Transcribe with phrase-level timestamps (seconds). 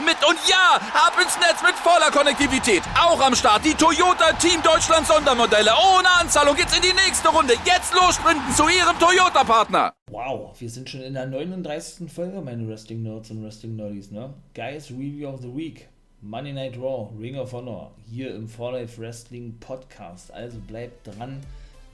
[0.00, 0.16] mit.
[0.26, 2.82] Und ja, ab ins Netz mit voller Konnektivität.
[2.98, 5.72] Auch am Start die Toyota Team Deutschland Sondermodelle.
[5.72, 7.54] Ohne Anzahlung geht's in die nächste Runde.
[7.64, 9.92] Jetzt los sprinten zu ihrem Toyota-Partner.
[10.10, 12.10] Wow, wir sind schon in der 39.
[12.12, 14.32] Folge, meine Wrestling Nerds und Wrestling Nerdies, ne?
[14.54, 15.88] Guys, Review of the Week.
[16.24, 20.32] Monday Night Raw, Ring of Honor, hier im For Life Wrestling Podcast.
[20.32, 21.40] Also bleibt dran,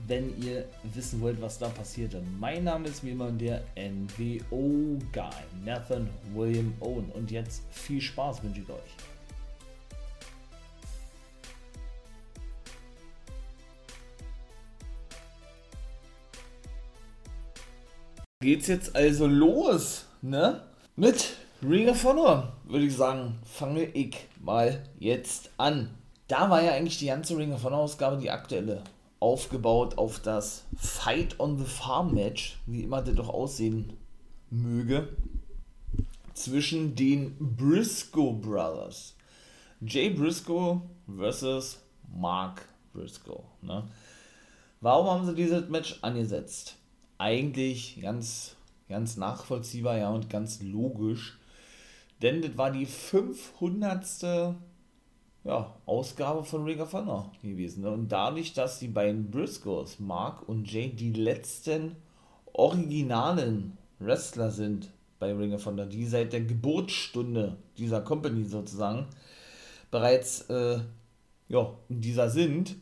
[0.07, 2.21] wenn ihr wissen wollt, was da passierte.
[2.39, 5.29] Mein Name ist wie immer der NWO-Guy,
[5.65, 7.09] Nathan William Owen.
[7.11, 8.95] Und jetzt viel Spaß wünsche ich euch.
[18.41, 20.63] Geht's jetzt also los, ne?
[20.95, 25.93] Mit Ring of Honor, würde ich sagen, fange ich mal jetzt an.
[26.29, 28.81] Da war ja eigentlich die ganze Ring of Honor Ausgabe, die aktuelle,
[29.19, 33.93] aufgebaut auf das Fight on the Farm Match, wie immer das doch aussehen
[34.49, 35.09] möge,
[36.33, 39.15] zwischen den Briscoe Brothers.
[39.81, 40.81] Jay Briscoe
[41.17, 41.79] versus
[42.15, 43.43] Mark Briscoe.
[43.61, 43.83] Ne?
[44.81, 46.77] Warum haben sie dieses Match angesetzt?
[47.17, 48.55] Eigentlich ganz,
[48.87, 51.39] ganz nachvollziehbar, ja, und ganz logisch
[52.21, 54.05] denn das war die 500.
[55.49, 57.83] Ja, Ausgabe von Ring of Honor gewesen.
[57.83, 61.95] Und dadurch, dass die beiden Briscoes, Mark und Jay, die letzten
[62.53, 69.07] originalen Wrestler sind bei Ring of Honor, die seit der Geburtsstunde dieser Company sozusagen
[69.89, 70.81] bereits äh,
[71.47, 72.75] ja, in dieser sind,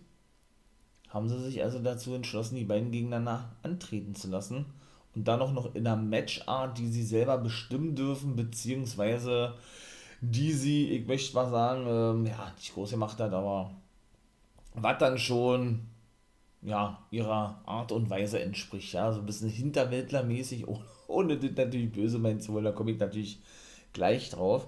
[1.08, 4.66] haben sie sich also dazu entschlossen, die beiden gegeneinander antreten zu lassen
[5.16, 9.54] und dann auch noch in einer Matchart, die sie selber bestimmen dürfen, beziehungsweise
[10.22, 13.72] die sie, ich möchte mal sagen, ähm, ja, nicht groß gemacht hat, aber
[14.74, 15.88] was dann schon
[16.62, 21.92] ja, ihrer Art und Weise entspricht, ja, so ein bisschen hinterwäldlermäßig, ohne, ohne das natürlich
[21.92, 23.40] böse meinen zu wollen, da komme ich natürlich
[23.94, 24.68] gleich drauf.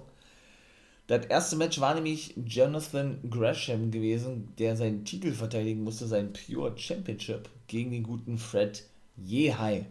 [1.06, 6.78] Das erste Match war nämlich Jonathan Gresham gewesen, der seinen Titel verteidigen musste, sein Pure
[6.78, 8.84] Championship gegen den guten Fred
[9.16, 9.86] Yehai.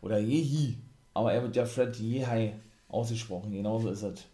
[0.00, 0.78] Oder Jehi.
[1.12, 2.54] Aber er wird ja Fred Yehai
[2.86, 3.50] ausgesprochen.
[3.50, 4.26] Genauso ist es.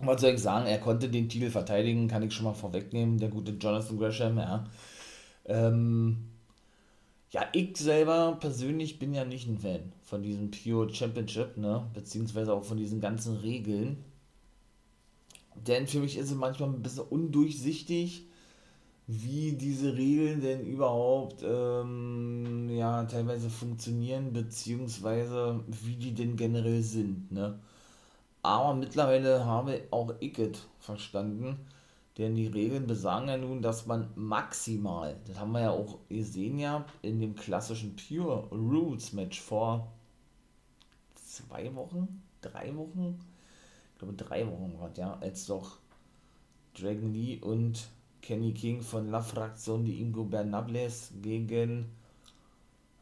[0.00, 0.66] Was soll ich sagen?
[0.66, 3.18] Er konnte den Titel verteidigen, kann ich schon mal vorwegnehmen.
[3.18, 4.64] Der gute Jonathan Gresham, ja.
[5.44, 6.30] Ähm,
[7.30, 11.86] ja, ich selber persönlich bin ja nicht ein Fan von diesem Pure Championship, ne?
[11.94, 13.98] Beziehungsweise auch von diesen ganzen Regeln.
[15.66, 18.24] Denn für mich ist es manchmal ein bisschen undurchsichtig
[19.06, 27.32] wie diese Regeln denn überhaupt ähm, ja, teilweise funktionieren, beziehungsweise wie die denn generell sind.
[27.32, 27.58] Ne?
[28.42, 31.58] Aber mittlerweile habe auch ich es verstanden,
[32.16, 36.58] denn die Regeln besagen ja nun, dass man maximal, das haben wir ja auch gesehen
[36.58, 39.92] ja in dem klassischen Pure Rules Match vor
[41.14, 43.18] zwei Wochen, drei Wochen,
[43.92, 45.76] ich glaube drei Wochen war ja, als doch
[46.74, 47.88] Dragon Lee und
[48.22, 51.86] Kenny King von La Fraktion, die Ingo Bernables gegen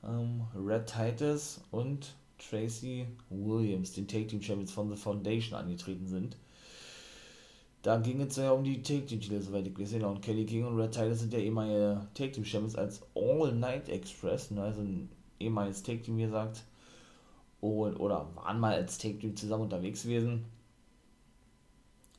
[0.05, 6.37] ähm, Red Titus und Tracy Williams, den Take Team Champions von The Foundation, angetreten sind.
[7.83, 10.15] Da ging es ja um die Take Team Titel, soweit ich gesehen habe.
[10.15, 13.89] Und Kenny King und Red Titus sind ja ehemalige Take Team Champions als All Night
[13.89, 16.65] Express, ne, also ein ehemaliges Take Team, wie gesagt.
[17.61, 20.45] Und, oder waren mal als Take Team zusammen unterwegs gewesen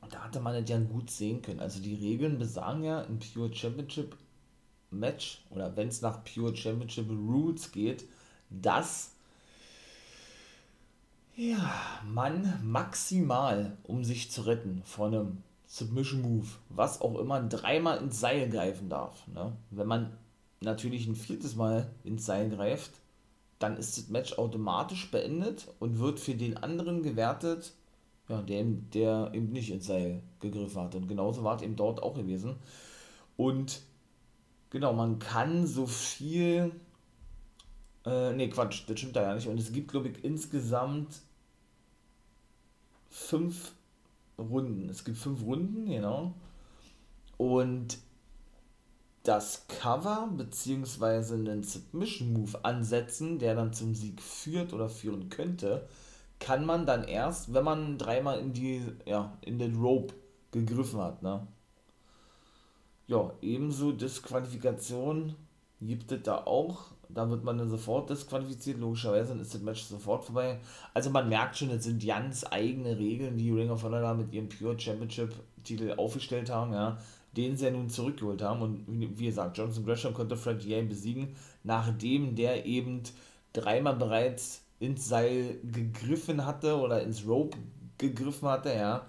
[0.10, 1.60] da hatte man es ja gut sehen können.
[1.60, 4.16] Also die Regeln besagen ja im Pure Championship
[4.92, 8.06] Match oder wenn es nach Pure Championship Rules geht,
[8.50, 9.12] dass
[11.40, 11.74] ja,
[12.06, 15.38] man maximal, um sich zu retten vor einem
[15.68, 19.26] Submission Move, was auch immer, dreimal ins Seil greifen darf.
[19.28, 19.56] Ne?
[19.70, 20.18] Wenn man
[20.60, 22.92] natürlich ein viertes Mal ins Seil greift,
[23.58, 27.74] dann ist das Match automatisch beendet und wird für den anderen gewertet,
[28.28, 30.96] ja, der, der eben nicht ins Seil gegriffen hat.
[30.96, 32.58] Und genauso war es eben dort auch gewesen.
[33.38, 33.82] Und
[34.72, 36.74] genau, man kann so viel.
[38.06, 39.48] Äh, nee, Quatsch, das stimmt da ja nicht.
[39.48, 41.22] Und es gibt, glaube ich, insgesamt
[43.10, 43.74] fünf
[44.38, 44.90] Runden.
[44.90, 46.34] Es gibt fünf Runden, genau.
[47.38, 47.98] Und
[49.24, 55.88] das Cover beziehungsweise einen Submission Move ansetzen, der dann zum Sieg führt oder führen könnte,
[56.40, 60.14] kann man dann erst, wenn man dreimal in die, ja, in den Rope
[60.52, 61.46] gegriffen hat, ne?
[63.08, 65.36] Ja, ebenso Disqualifikation
[65.82, 66.92] gibt es da auch.
[67.12, 70.60] Da wird man dann sofort disqualifiziert, logischerweise, dann ist das Match sofort vorbei.
[70.94, 74.32] Also man merkt schon, es sind ganz eigene Regeln, die Ring of Honor da mit
[74.32, 75.34] ihrem Pure Championship
[75.64, 77.00] Titel aufgestellt haben, ja,
[77.36, 78.62] den sie ja nun zurückgeholt haben.
[78.62, 83.02] Und wie gesagt, Johnson Gresham konnte Fred Yale besiegen, nachdem der eben
[83.54, 87.58] dreimal bereits ins Seil gegriffen hatte oder ins Rope
[87.98, 89.06] gegriffen hatte, ja,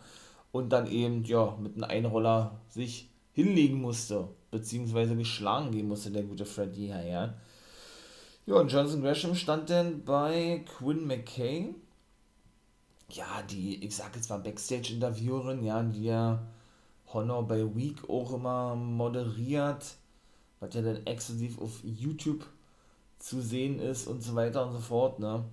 [0.53, 6.25] und dann eben, ja, mit einem Einroller sich hinlegen musste, beziehungsweise geschlagen gehen musste, der
[6.25, 7.03] gute Freddy ja.
[7.03, 7.35] Ja,
[8.47, 11.75] und Johnson Gresham stand dann bei Quinn McKay.
[13.11, 16.47] Ja, die, ich sag jetzt mal Backstage-Interviewerin, ja, die ja
[17.13, 19.97] Honor bei Week auch immer moderiert,
[20.61, 22.47] was ja dann exklusiv auf YouTube
[23.19, 25.45] zu sehen ist und so weiter und so fort, ne?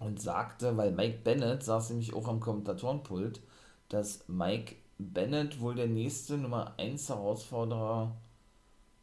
[0.00, 3.40] Und sagte, weil Mike Bennett saß nämlich auch am Kommentatorenpult,
[3.88, 8.16] dass Mike Bennett wohl der nächste Nummer 1 Herausforderer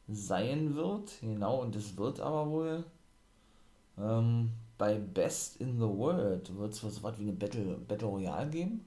[0.08, 1.12] sein wird.
[1.22, 2.84] Genau, und es wird aber wohl
[3.98, 8.86] ähm, bei Best in the World wird es was, wie eine Battle, Battle Royale geben.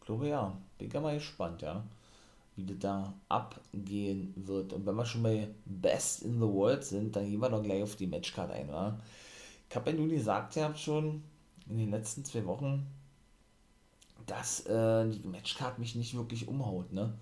[0.00, 0.56] Ich glaube ja.
[0.78, 1.84] Bin ich mal gespannt, ja.
[2.56, 4.72] Wie das da abgehen wird.
[4.72, 7.82] Und wenn wir schon bei Best in the World sind, dann gehen wir doch gleich
[7.82, 8.98] auf die Matchcard ein, wa?
[9.68, 11.22] Ich habe ja nun gesagt, ihr habt schon
[11.68, 12.86] in den letzten zwei Wochen
[14.28, 17.14] dass äh, die Matchcard mich nicht wirklich umhaut, ne?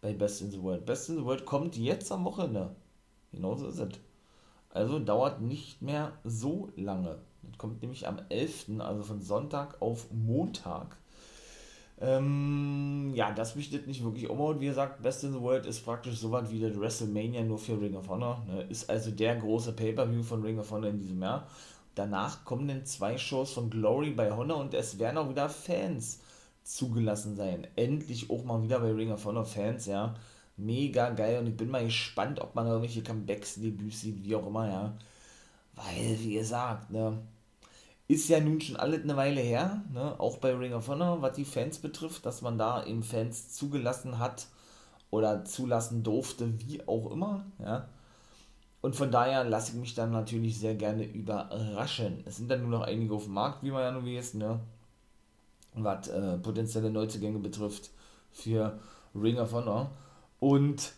[0.00, 0.86] Bei Best in the World.
[0.86, 2.74] Best in the World kommt jetzt am Wochenende.
[3.32, 3.98] Genauso ist es.
[4.70, 7.18] Also dauert nicht mehr so lange.
[7.42, 10.96] Das kommt nämlich am 11., also von Sonntag auf Montag.
[11.98, 14.60] Ähm, ja, das mich das nicht wirklich umhaut.
[14.60, 17.80] Wie gesagt, Best in the World ist praktisch so was wie das WrestleMania nur für
[17.80, 18.44] Ring of Honor.
[18.46, 18.62] Ne?
[18.68, 21.46] Ist also der große Pay-Per-View von Ring of Honor in diesem Jahr.
[21.94, 26.20] Danach kommen dann zwei Shows von Glory bei Honor und es werden auch wieder Fans
[26.66, 27.66] zugelassen sein.
[27.76, 30.14] Endlich auch mal wieder bei Ring of Honor Fans, ja.
[30.56, 34.46] Mega geil und ich bin mal gespannt, ob man irgendwelche Comebacks, Debüts sieht, wie auch
[34.46, 34.94] immer, ja.
[35.74, 37.18] Weil, wie gesagt, ne,
[38.08, 41.36] ist ja nun schon alles eine Weile her, ne, auch bei Ring of Honor, was
[41.36, 44.46] die Fans betrifft, dass man da eben Fans zugelassen hat
[45.10, 47.88] oder zulassen durfte, wie auch immer, ja.
[48.80, 52.22] Und von daher lasse ich mich dann natürlich sehr gerne überraschen.
[52.24, 54.60] Es sind dann nur noch einige auf dem Markt, wie man ja nun weiß, ne
[55.76, 57.90] was äh, potenzielle Neuzugänge betrifft
[58.32, 58.78] für
[59.14, 59.90] Ring of Honor.
[60.40, 60.92] Und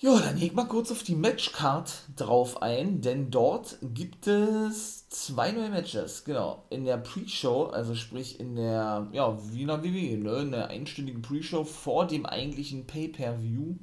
[0.00, 5.52] ja, dann leg mal kurz auf die Matchcard drauf ein, denn dort gibt es zwei
[5.52, 6.64] neue Matches, genau.
[6.68, 10.68] In der Pre-Show, also sprich in der, ja, wie in der WWE, ne, in der
[10.68, 13.76] einstündigen Pre-Show vor dem eigentlichen Pay-Per-View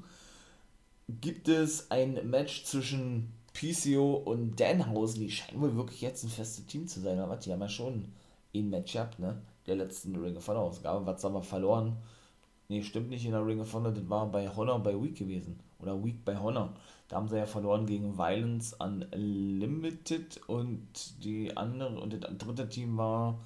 [1.08, 5.22] gibt es ein Match zwischen PCO und Danhausen.
[5.22, 8.14] Die scheinen wohl wirklich jetzt ein festes Team zu sein, aber die haben ja schon
[8.54, 9.42] ein Matchup, ne?
[9.68, 11.06] Der letzten Ring of Honor Ausgabe.
[11.06, 11.98] Was haben wir verloren?
[12.70, 15.60] Nee, stimmt nicht in der Ring of Honor, das war bei Honor bei Week gewesen.
[15.80, 16.74] Oder Week bei Honor.
[17.08, 20.88] Da haben sie ja verloren gegen Violence Unlimited und
[21.24, 23.38] die andere und das dritte Team war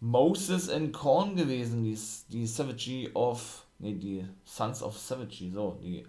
[0.00, 1.98] Moses and Korn gewesen, die,
[2.28, 6.04] die Savagery of, nee, die Sons of Savagery, so, die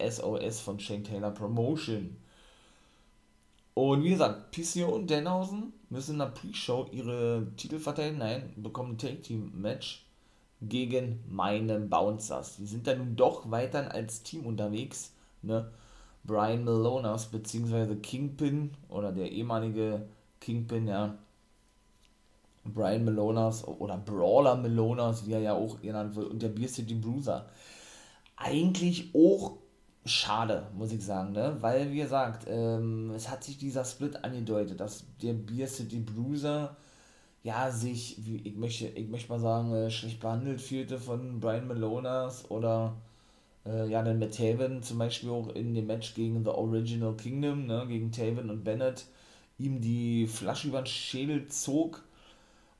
[0.00, 2.16] SOS von Shane Taylor Promotion.
[3.78, 8.18] Und wie gesagt, PCO und Denhausen müssen in der Pre-Show ihre Titel verteidigen.
[8.18, 10.04] Nein, bekommen ein Take-Team-Match
[10.60, 12.56] gegen meine Bouncers.
[12.56, 15.12] Die sind dann nun doch weiterhin als Team unterwegs.
[15.42, 15.70] Ne?
[16.24, 17.94] Brian Malonas bzw.
[18.02, 20.08] Kingpin oder der ehemalige
[20.40, 21.16] Kingpin, ja.
[22.64, 26.96] Brian Malonas oder Brawler Malonas, wie er ja auch genannt wird, und der Beer City
[26.96, 27.46] Bruiser.
[28.34, 29.58] Eigentlich auch
[30.08, 31.56] schade, muss ich sagen, ne?
[31.60, 36.76] Weil, wie gesagt, ähm, es hat sich dieser Split angedeutet, dass der Beer City Bruiser
[37.42, 41.68] ja sich, wie ich möchte, ich möchte mal sagen, äh, schlecht behandelt fühlte von Brian
[41.68, 42.96] Malonas oder
[43.66, 47.66] äh, ja, dann mit Taven zum Beispiel auch in dem Match gegen The Original Kingdom,
[47.66, 49.06] ne, gegen Taven und Bennett,
[49.58, 52.02] ihm die Flasche über den Schädel zog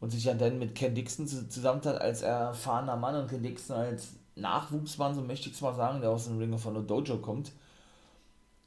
[0.00, 4.14] und sich ja dann mit Ken Dixon zusammentat als erfahrener Mann und Ken Dixon als
[4.40, 7.52] Nachwuchsmann, so möchte ich es mal sagen, der aus dem Ring of Honor Dojo kommt.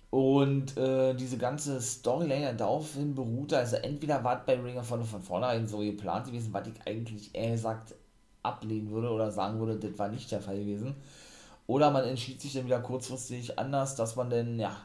[0.09, 5.05] Und äh, diese ganze Storyline daraufhin beruhte, also entweder war es bei Ring of Honor
[5.05, 7.95] von vornherein so geplant gewesen, was ich eigentlich eher gesagt
[8.43, 10.95] ablehnen würde oder sagen würde, das war nicht der Fall gewesen.
[11.67, 14.75] Oder man entschied sich dann wieder kurzfristig anders, dass man dann, ja,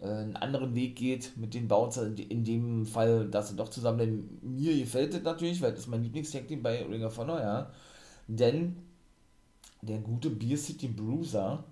[0.00, 3.98] äh, einen anderen Weg geht mit den Bouncer, in dem Fall, dass sie doch zusammen,
[3.98, 7.70] denn mir gefällt das natürlich, weil das ist mein Lieblingstag bei Ring of Honor, ja.
[8.26, 8.76] Denn
[9.86, 11.64] der gute Beer City Bruiser,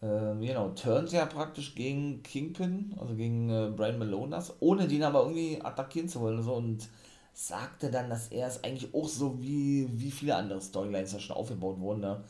[0.00, 5.22] äh, genau, turnt ja praktisch gegen Kingpin, also gegen äh, Brian Malonas, ohne den aber
[5.22, 6.42] irgendwie attackieren zu wollen.
[6.42, 6.54] So.
[6.54, 6.88] Und
[7.34, 11.36] sagte dann, dass er es eigentlich auch so wie, wie viele andere Storylines ja schon
[11.36, 12.22] aufgebaut wurden, ne?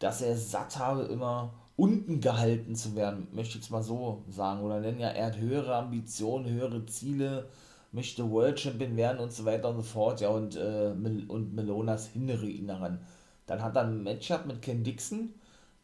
[0.00, 4.24] dass er es satt habe, immer unten gehalten zu werden, möchte ich es mal so
[4.28, 4.62] sagen.
[4.62, 7.48] Oder nennen ja, er hat höhere Ambitionen, höhere Ziele,
[7.92, 10.20] möchte World Champion werden und so weiter und so fort.
[10.20, 10.92] Ja, und, äh,
[11.28, 13.00] und Melonas hindere ihn daran.
[13.50, 15.34] Dann hat er ein Matchup mit Ken Dixon,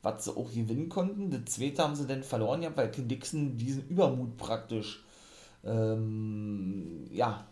[0.01, 1.33] was sie auch gewinnen konnten.
[1.33, 5.05] Das zweite haben sie dann verloren, ja, weil Ken Dixon diesen Übermut praktisch
[5.65, 7.45] ähm, ja,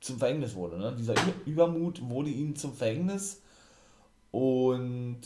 [0.00, 0.78] zum Verhängnis wurde.
[0.78, 0.96] Ne?
[0.98, 1.12] Dieser
[1.44, 3.42] Übermut wurde ihm zum Verhängnis
[4.30, 5.20] und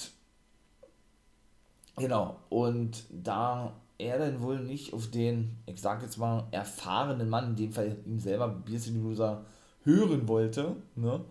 [1.95, 7.51] genau, und da er dann wohl nicht auf den, ich sag jetzt mal, erfahrenen Mann,
[7.51, 9.45] in dem Fall ihm selber Loser,
[9.85, 11.25] hören wollte, ne,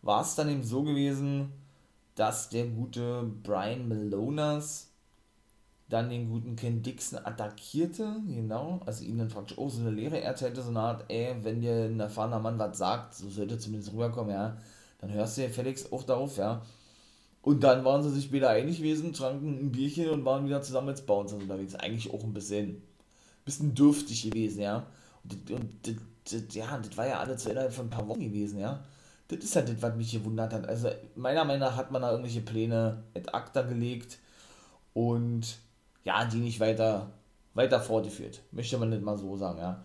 [0.00, 1.52] war es dann eben so gewesen,
[2.16, 4.88] dass der gute Brian Malonas
[5.88, 10.20] dann den guten Ken Dixon attackierte, genau, also ihn dann praktisch auch so eine Lehre
[10.20, 13.92] erzählte, so eine Art, ey, wenn dir ein erfahrener Mann was sagt, so sollte zumindest
[13.92, 14.56] rüberkommen, ja,
[14.98, 16.62] dann hörst du ja Felix auch darauf, ja.
[17.42, 20.88] Und dann waren sie sich wieder einig gewesen, tranken ein Bierchen und waren wieder zusammen
[20.88, 21.76] als Bouncers unterwegs.
[21.76, 22.82] Eigentlich auch ein bisschen,
[23.44, 24.84] bisschen dürftig gewesen, ja.
[25.22, 25.70] Und, und
[26.24, 28.82] das, ja, das war ja alles innerhalb von ein paar Wochen gewesen, ja.
[29.28, 30.68] Das ist ja das, was mich gewundert hat.
[30.68, 34.18] Also, meiner Meinung nach hat man da irgendwelche Pläne et acta gelegt
[34.94, 35.58] und
[36.04, 37.10] ja, die nicht weiter,
[37.54, 38.40] weiter fortgeführt.
[38.52, 39.84] Möchte man nicht mal so sagen, ja.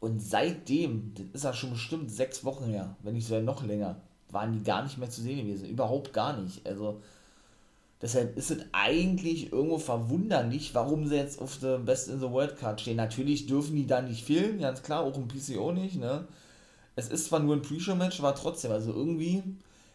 [0.00, 4.00] Und seitdem, das ist ja schon bestimmt sechs Wochen her, wenn nicht sogar noch länger,
[4.30, 5.68] waren die gar nicht mehr zu sehen gewesen.
[5.68, 6.66] Überhaupt gar nicht.
[6.66, 7.00] Also,
[8.02, 12.56] deshalb ist es eigentlich irgendwo verwunderlich, warum sie jetzt auf der Best in the World
[12.56, 12.96] Card stehen.
[12.96, 16.26] Natürlich dürfen die da nicht fehlen, ganz klar, auch im PCO nicht, ne.
[16.96, 19.42] Es ist zwar nur ein Pre-Show-Match, aber trotzdem, also irgendwie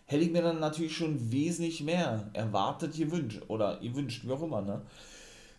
[0.06, 3.42] hätte ich mir dann natürlich schon wesentlich mehr erwartet, gewünscht.
[3.48, 4.82] Oder gewünscht, wie auch immer, ne.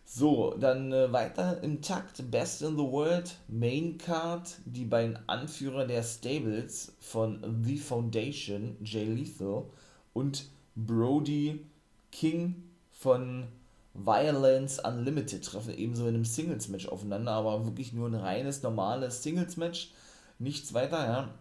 [0.09, 4.57] So, dann äh, weiter im Takt Best in the World Main Card.
[4.65, 9.65] Die beiden Anführer der Stables von The Foundation, Jay Lethal
[10.13, 11.67] und Brody
[12.13, 12.55] King
[12.93, 13.49] von
[13.95, 19.91] Violence Unlimited treffen ebenso in einem Singles-Match aufeinander, aber wirklich nur ein reines, normales Singles-Match,
[20.39, 21.35] nichts weiter, ja.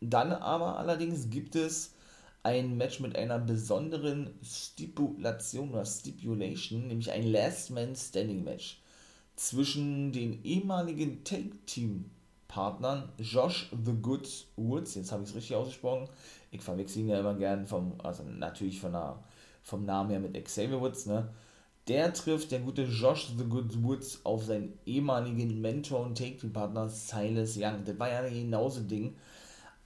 [0.00, 1.94] Dann aber allerdings gibt es
[2.42, 8.82] ein Match mit einer besonderen Stipulation oder Stipulation, nämlich ein Last Man Standing Match
[9.36, 12.10] zwischen den ehemaligen Tag Team
[12.46, 16.08] Partnern Josh The Good Woods, jetzt habe ich es richtig ausgesprochen,
[16.52, 19.18] ich verwechsel ihn ja immer gern vom, also natürlich von der,
[19.62, 21.28] vom Namen her mit Xavier Woods, ne?
[21.88, 26.52] Der trifft der gute Josh The Good Woods auf seinen ehemaligen Mentor und Take Team
[26.52, 27.84] Partner Silas Young.
[27.84, 29.14] Das war ja genauso Ding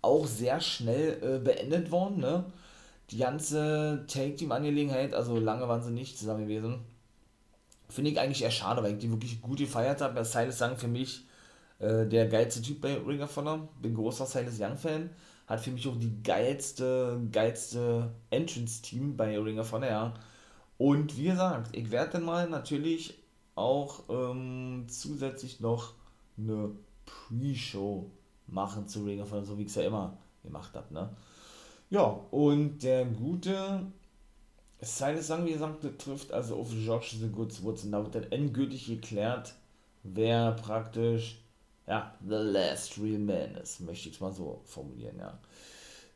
[0.02, 2.21] auch sehr schnell äh, beendet worden.
[2.21, 2.45] Ne?
[3.11, 6.81] Die ganze Take-Team-Angelegenheit, also lange waren sie nicht zusammen gewesen.
[7.88, 10.25] Finde ich eigentlich eher schade, weil ich die wirklich gut gefeiert habe.
[10.25, 11.25] Silas Young für mich
[11.78, 13.69] äh, der geilste Typ bei Ring of Honor.
[13.81, 15.11] Bin großer Silas Young-Fan.
[15.47, 20.14] Hat für mich auch die geilste, geilste Entrance-Team bei Ring of Honor, ja.
[20.78, 23.18] Und wie gesagt, ich werde dann mal natürlich
[23.54, 25.94] auch ähm, zusätzlich noch
[26.38, 26.70] eine
[27.04, 28.11] Pre-Show
[28.47, 30.94] machen zu Ring of Honor, so wie ich es ja immer gemacht habe.
[30.94, 31.11] Ne?
[31.90, 33.82] Ja, und der gute
[34.80, 38.30] Silas Sang, wie gesagt, trifft also auf Josh the Goods Woods und da wird dann
[38.30, 39.54] endgültig geklärt,
[40.04, 41.42] wer praktisch
[41.88, 45.38] ja, the last real man ist, möchte ich es mal so formulieren, ja.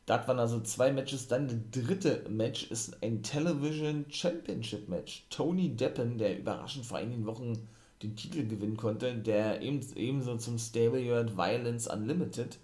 [0.05, 1.27] Das waren also zwei Matches.
[1.27, 5.25] Dann das dritte Match ist ein Television Championship Match.
[5.29, 7.67] Tony Deppen, der überraschend vor einigen Wochen
[8.01, 12.59] den Titel gewinnen konnte, der eben, ebenso zum Stable gehört Violence Unlimited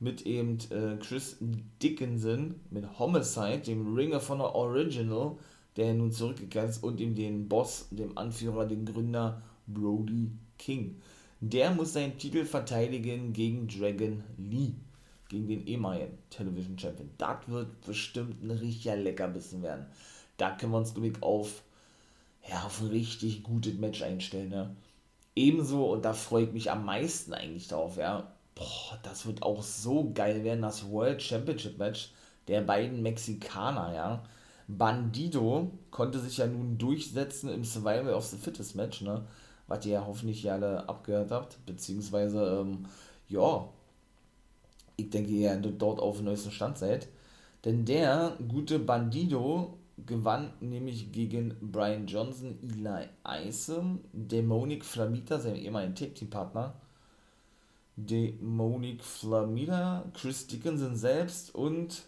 [0.00, 1.36] mit eben äh, Chris
[1.82, 5.36] Dickinson, mit Homicide, dem Ring of Honor Original,
[5.76, 11.00] der nun zurückgekehrt ist, und ihm den Boss, dem Anführer, den Gründer Brody King.
[11.40, 14.74] Der muss seinen Titel verteidigen gegen Dragon Lee,
[15.28, 17.10] gegen den ehemaligen Television Champion.
[17.18, 19.86] Das wird bestimmt ein richtiger Leckerbissen werden.
[20.36, 21.62] Da können wir uns, glaube ich, auf
[22.48, 24.50] ja, auf ein richtig gutes Match einstellen.
[24.50, 24.74] Ne?
[25.34, 28.32] Ebenso, und da freue ich mich am meisten eigentlich drauf, ja.
[28.54, 32.10] Boah, das wird auch so geil werden, das World Championship Match
[32.48, 34.24] der beiden Mexikaner, ja.
[34.66, 39.26] Bandido konnte sich ja nun durchsetzen im Survival of the Fittest Match, ne?
[39.66, 42.86] Was ihr ja hoffentlich alle abgehört habt, beziehungsweise, ähm,
[43.28, 43.68] ja,
[44.98, 47.08] ich denke, ihr dort auf dem neuesten Stand seid.
[47.64, 53.06] Denn der gute Bandido gewann nämlich gegen Brian Johnson, Eli
[53.48, 56.74] Isom, Demonic Flamita, sein ehemaliger Tag-Team-Partner,
[57.96, 62.02] Demonic Flamita, Chris Dickinson selbst und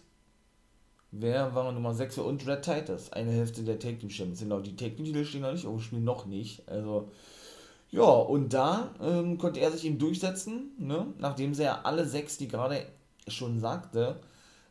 [1.11, 4.39] wer war Nummer 6 und Red Titus, eine Hälfte der Tag Team Champions.
[4.39, 6.67] Genau, die Tag Team Titel stehen noch nicht auf dem Spiel, noch nicht.
[6.69, 7.09] Also,
[7.91, 11.07] ja, und da ähm, konnte er sich ihm durchsetzen, ne?
[11.19, 12.85] nachdem sie ja alle sechs, die gerade
[13.27, 14.21] schon sagte,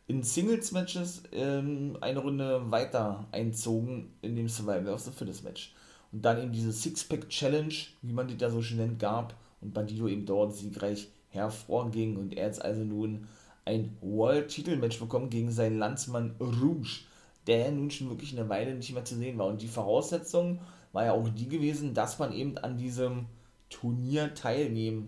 [0.07, 5.73] in Singles-Matches ähm, eine Runde weiter einzogen in dem Survival of the Fittest Match.
[6.11, 10.07] Und dann eben diese Six-Pack-Challenge, wie man die da so schön nennt, gab und Bandido
[10.07, 13.27] eben dort siegreich hervorging und er jetzt also nun
[13.65, 17.01] ein World-Titel-Match bekommen gegen seinen Landsmann Rouge,
[17.47, 19.47] der nun schon wirklich eine Weile nicht mehr zu sehen war.
[19.47, 20.59] Und die Voraussetzung
[20.91, 23.27] war ja auch die gewesen, dass man eben an diesem
[23.69, 25.05] Turnier teilnehmen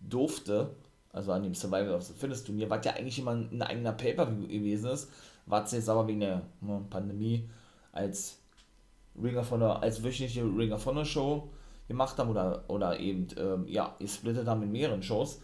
[0.00, 0.74] durfte,
[1.12, 4.46] also an dem Survival of the Fittest Turnier, was ja eigentlich immer ein eigener Pay-Per-View
[4.46, 5.10] gewesen ist,
[5.46, 7.48] was jetzt aber wegen der ne, Pandemie
[7.92, 8.38] als
[9.20, 11.48] Ring of Honor, als wöchentliche Ring of Honor Show
[11.88, 15.40] gemacht haben oder, oder eben, ähm, ja, gesplittet haben in mehreren Shows,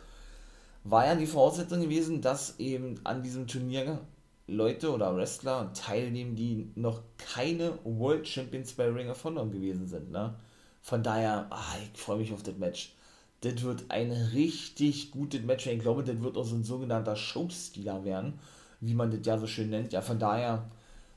[0.84, 3.98] war ja die Voraussetzung gewesen, dass eben an diesem Turnier
[4.46, 10.10] Leute oder Wrestler teilnehmen, die noch keine World Champions bei Ring of Honor gewesen sind.
[10.10, 10.34] Ne?
[10.82, 12.92] Von daher, ah, ich freue mich auf das Match.
[13.40, 15.66] Das wird ein richtig gutes Match.
[15.66, 18.38] Ich glaube, das wird auch so ein sogenannter Showstealer werden,
[18.80, 19.92] wie man das ja so schön nennt.
[19.92, 20.70] Ja, von daher,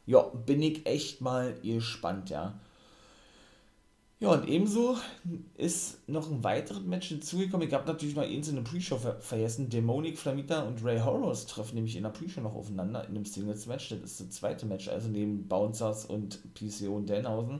[0.05, 2.59] ja, bin ich echt mal gespannt, ja.
[4.19, 4.97] Ja, und ebenso
[5.57, 7.67] ist noch ein weiteres Match hinzugekommen.
[7.67, 9.69] Ich habe natürlich noch eins in der Pre-Show ver vergessen.
[9.69, 13.89] Dämonik, Flamita und Ray Horrors treffen nämlich in der Pre-Show noch aufeinander in einem Singles-Match.
[13.89, 17.59] Das ist das zweite Match, also neben Bouncers und PCO und Denhausen.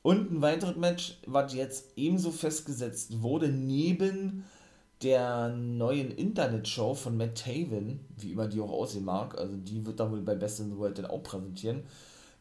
[0.00, 4.44] Und ein weiteres Match, was jetzt ebenso festgesetzt wurde, neben
[5.02, 10.00] der neuen Internetshow von Matt Taven, wie immer die auch aussehen mag, also die wird
[10.00, 11.82] dann wohl bei Best in the World dann auch präsentieren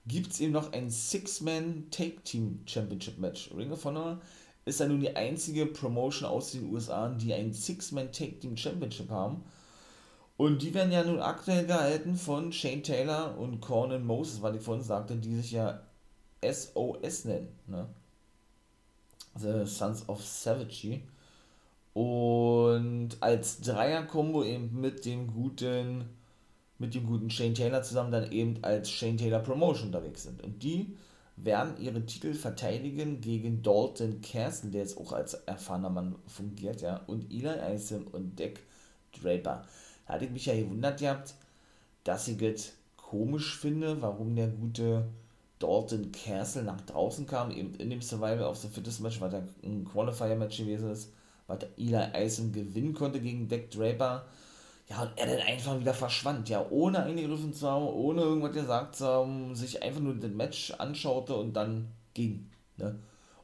[0.08, 3.52] gibt es eben noch ein Six-Man-Take-Team-Championship-Match.
[3.56, 4.20] Ring of Honor
[4.66, 9.44] ist ja nun die einzige Promotion aus den USA, die ein Six-Man-Take-Team-Championship haben.
[10.38, 14.62] Und die werden ja nun aktuell gehalten von Shane Taylor und Conan Moses, was ich
[14.62, 15.82] vorhin sagte, die sich ja
[16.44, 17.50] SOS nennen.
[17.66, 17.88] Ne?
[19.36, 21.02] The Sons of Savage.
[21.94, 26.17] Und als Dreier-Kombo eben mit dem guten
[26.80, 30.44] mit dem guten Shane Taylor zusammen dann eben als Shane Taylor Promotion unterwegs sind.
[30.44, 30.96] Und die
[31.38, 37.02] werden ihre Titel verteidigen gegen Dalton Castle, der jetzt auch als erfahrener Mann fungiert, ja,
[37.08, 38.60] und Eli Isom und Dick
[39.22, 39.66] Draper.
[40.06, 41.36] Da hatte ich mich ja gewundert gehabt,
[42.04, 45.08] dass ich es komisch finde, warum der gute
[45.60, 49.44] Dalton Castle nach draußen kam, eben in dem Survival of the Fittest Match, weil da
[49.64, 51.12] ein Qualifier-Match gewesen ist,
[51.48, 54.26] weil Eli Isom gewinnen konnte gegen Dick Draper
[54.90, 58.96] ja, und er dann einfach wieder verschwand, ja, ohne eingegriffen zu haben, ohne irgendwas gesagt
[58.96, 62.98] zu haben, sich einfach nur das Match anschaute und dann ging, ne.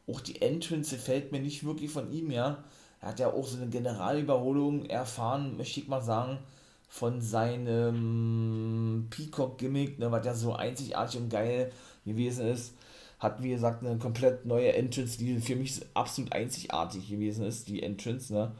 [0.06, 2.64] Auch die Entrance fällt mir nicht wirklich von ihm, ja.
[3.02, 6.40] Er hat ja auch so eine Generalüberholung erfahren, möchte ich mal sagen,
[6.88, 11.72] von seinem Peacock-Gimmick, ne, was ja so einzigartig und geil
[12.06, 12.76] gewesen ist.
[13.20, 17.84] Hat, wie gesagt, eine komplett neue Entrance, die für mich absolut einzigartig gewesen ist, die
[17.84, 18.52] Entrance, ne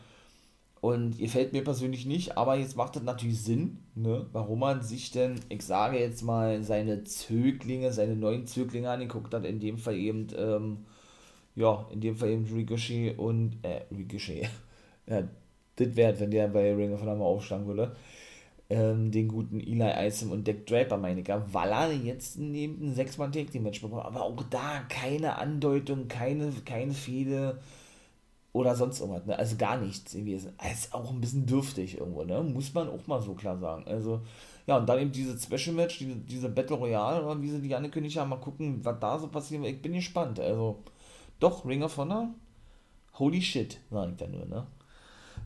[0.84, 4.26] und ihr fällt mir persönlich nicht, aber jetzt macht das natürlich Sinn, ne?
[4.34, 9.46] warum man sich denn, ich sage jetzt mal, seine Zöglinge, seine neuen Zöglinge angeguckt hat,
[9.46, 10.80] in dem Fall eben, ähm,
[11.56, 14.50] ja, in dem Fall eben Ricochet und, äh, Ricochet,
[15.08, 15.24] ja,
[15.78, 17.96] das wäre, wenn der bei Ring of Honor aufschlagen würde,
[18.70, 22.94] ähm, den guten Eli Isom und Deck Draper, meine ich, weil er jetzt neben ein
[22.94, 27.62] 6 mann take match bekommt, aber auch da keine Andeutung, keine, keine Fehde,
[28.54, 29.38] oder sonst irgendwas, ne?
[29.38, 30.54] Also gar nichts gewesen.
[30.72, 32.42] Ist auch ein bisschen dürftig irgendwo, ne?
[32.44, 33.84] Muss man auch mal so klar sagen.
[33.88, 34.22] Also,
[34.68, 37.76] ja, und dann eben diese Special Match, diese, diese Battle Royale, oder wie sie die
[37.76, 39.66] angekündigt haben, mal gucken, was da so passiert.
[39.66, 40.40] Ich bin gespannt.
[40.40, 40.84] Also,
[41.40, 42.30] doch, Ring of Honor,
[43.16, 44.68] holy shit, sag ich da nur, ne?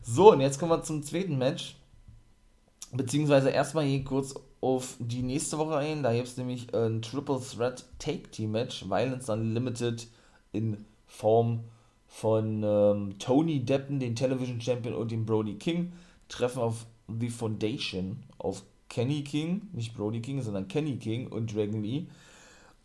[0.02, 1.76] So, und jetzt kommen wir zum zweiten Match.
[2.92, 6.02] Beziehungsweise erstmal hier kurz auf die nächste Woche ein.
[6.02, 10.08] Da gibt es nämlich ein Triple Threat Take Team Match, Violence Unlimited
[10.52, 11.64] in Form
[12.64, 15.92] ähm, Tony Deppen, den Television Champion, und dem Brody King
[16.28, 21.82] treffen auf The Foundation, auf Kenny King, nicht Brody King, sondern Kenny King und Dragon
[21.82, 22.06] Lee.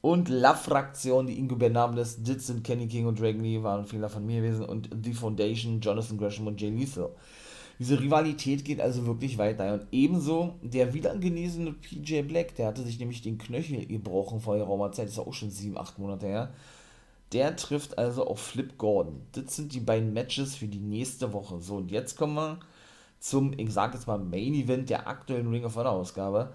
[0.02, 4.26] Und La Fraktion, die Ingobernables, das sind Kenny King und Dragon Lee, waren Fehler von
[4.26, 4.66] mir gewesen.
[4.66, 7.10] Und The Foundation, Jonathan Gresham und Jay Lethal.
[7.80, 9.74] Diese Rivalität geht also wirklich weiter.
[9.74, 14.92] Und ebenso der wiedergenesene PJ Black, der hatte sich nämlich den Knöchel gebrochen vor geraumer
[14.92, 16.54] Zeit, ist auch schon 7, 8 Monate her.
[17.34, 19.26] Der trifft also auf Flip Gordon.
[19.32, 21.60] Das sind die beiden Matches für die nächste Woche.
[21.60, 22.60] So, und jetzt kommen wir
[23.20, 26.54] zum, ich sag jetzt mal, Main Event der aktuellen Ring of Honor Ausgabe.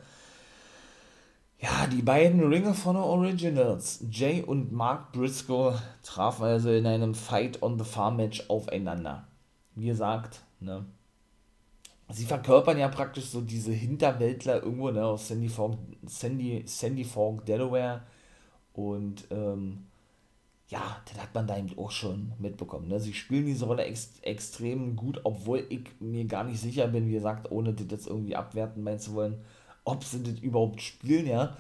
[1.61, 7.15] Ja, die beiden Ring of Honor Originals, Jay und Mark Briscoe, trafen also in einem
[7.15, 9.27] Fight on the Farm Match aufeinander.
[9.75, 10.87] Wie gesagt, ne?
[12.11, 17.45] Sie verkörpern ja praktisch so diese Hinterwäldler irgendwo, ne, aus Sandy Fork, Sandy, Sandy Fork,
[17.45, 18.03] Delaware.
[18.73, 19.88] Und, ähm,
[20.69, 22.89] ja, das hat man da eben auch schon mitbekommen.
[22.89, 23.01] Ne?
[23.01, 27.13] Sie spielen diese Rolle ex extrem gut, obwohl ich mir gar nicht sicher bin, wie
[27.13, 29.39] gesagt, ohne das jetzt irgendwie abwerten meinen zu wollen,
[29.85, 31.57] ob sie das überhaupt spielen, ja.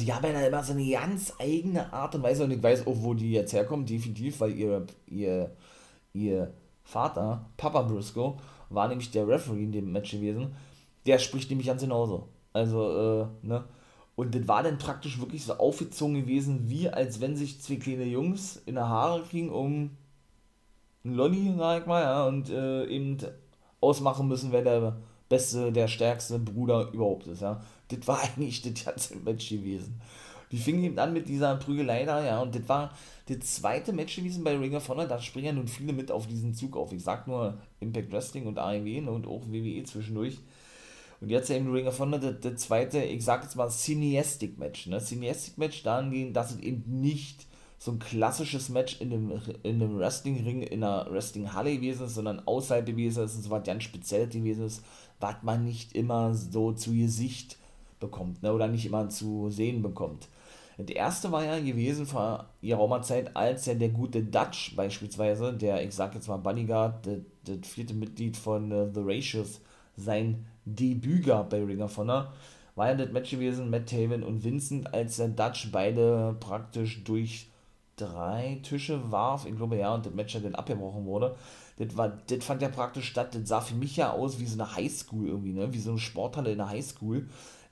[0.00, 2.96] Die haben ja immer so eine ganz eigene Art und Weise und ich weiß auch,
[2.96, 5.54] wo die jetzt herkommen, definitiv, weil ihr, ihr,
[6.14, 8.38] ihr Vater, Papa Briscoe,
[8.70, 10.56] war nämlich der Referee in dem Match gewesen.
[11.04, 12.28] Der spricht nämlich ganz genauso.
[12.54, 13.64] Also, äh, ne?
[14.16, 18.04] Und das war dann praktisch wirklich so aufgezogen gewesen, wie als wenn sich zwei kleine
[18.04, 19.90] Jungs in der Haare kriegen, um
[21.04, 23.18] ein Lolli, sag ich mal, ja, und äh, eben
[23.80, 24.96] ausmachen müssen, wer der
[25.28, 27.62] beste, der stärkste Bruder überhaupt ist, ja.
[27.88, 30.00] Das war eigentlich das ganze Match gewesen.
[30.50, 32.92] Die fingen eben an mit dieser Prügelei da, ja, und das war
[33.28, 36.26] das zweite Match gewesen bei Ring of Honor, da springen ja nun viele mit auf
[36.26, 36.92] diesen Zug auf.
[36.92, 40.38] Ich sag nur Impact Wrestling und AEW ne, und auch WWE zwischendurch.
[41.20, 44.98] Und jetzt eben Ring of Honor, das zweite, ich sag jetzt mal Cineastic Match, ne,
[44.98, 47.46] Cineastic Match dahingehend, dass es eben nicht
[47.78, 52.46] so ein klassisches Match in einem, in einem Wrestling-Ring, in einer Wrestling-Halle gewesen ist, sondern
[52.46, 54.82] außerhalb gewesen ist und so was ganz speziell gewesen ist,
[55.20, 57.58] was man nicht immer so zu Gesicht
[58.00, 60.28] bekommt, ne, oder nicht immer zu sehen bekommt.
[60.78, 65.82] Der erste war ja gewesen vor ihrer Zeit, als ja der gute Dutch beispielsweise, der,
[65.82, 67.06] ich sag jetzt mal Bodyguard,
[67.44, 69.60] das, vierte Mitglied von uh, The Ratios,
[69.96, 72.32] sein Debüt gab bei Ring of Honor,
[72.74, 77.48] war ja das Match gewesen, Matt Taven und Vincent, als der Dutch beide praktisch durch
[77.96, 81.34] drei Tische warf, ich glaube ja, und das Match dann abgebrochen wurde.
[81.78, 84.60] Das, war, das fand ja praktisch statt, das sah für mich ja aus wie so
[84.60, 85.72] eine Highschool irgendwie, ne?
[85.72, 87.26] wie so eine Sporthalle in der Highschool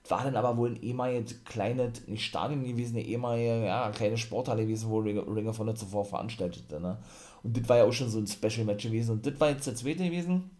[0.08, 4.62] war dann aber wohl ein ehemaliges kleines, nicht Stadion gewesen, eine ehemalige, ja, kleine Sporthalle
[4.62, 6.98] gewesen, wo Ring, Ring of Honor zuvor veranstaltete, ne?
[7.42, 9.12] Und das war ja auch schon so ein Special Match gewesen.
[9.12, 10.50] Und das war jetzt der zweite gewesen.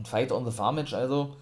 [0.00, 1.36] Ein Fight on the Farm Match, also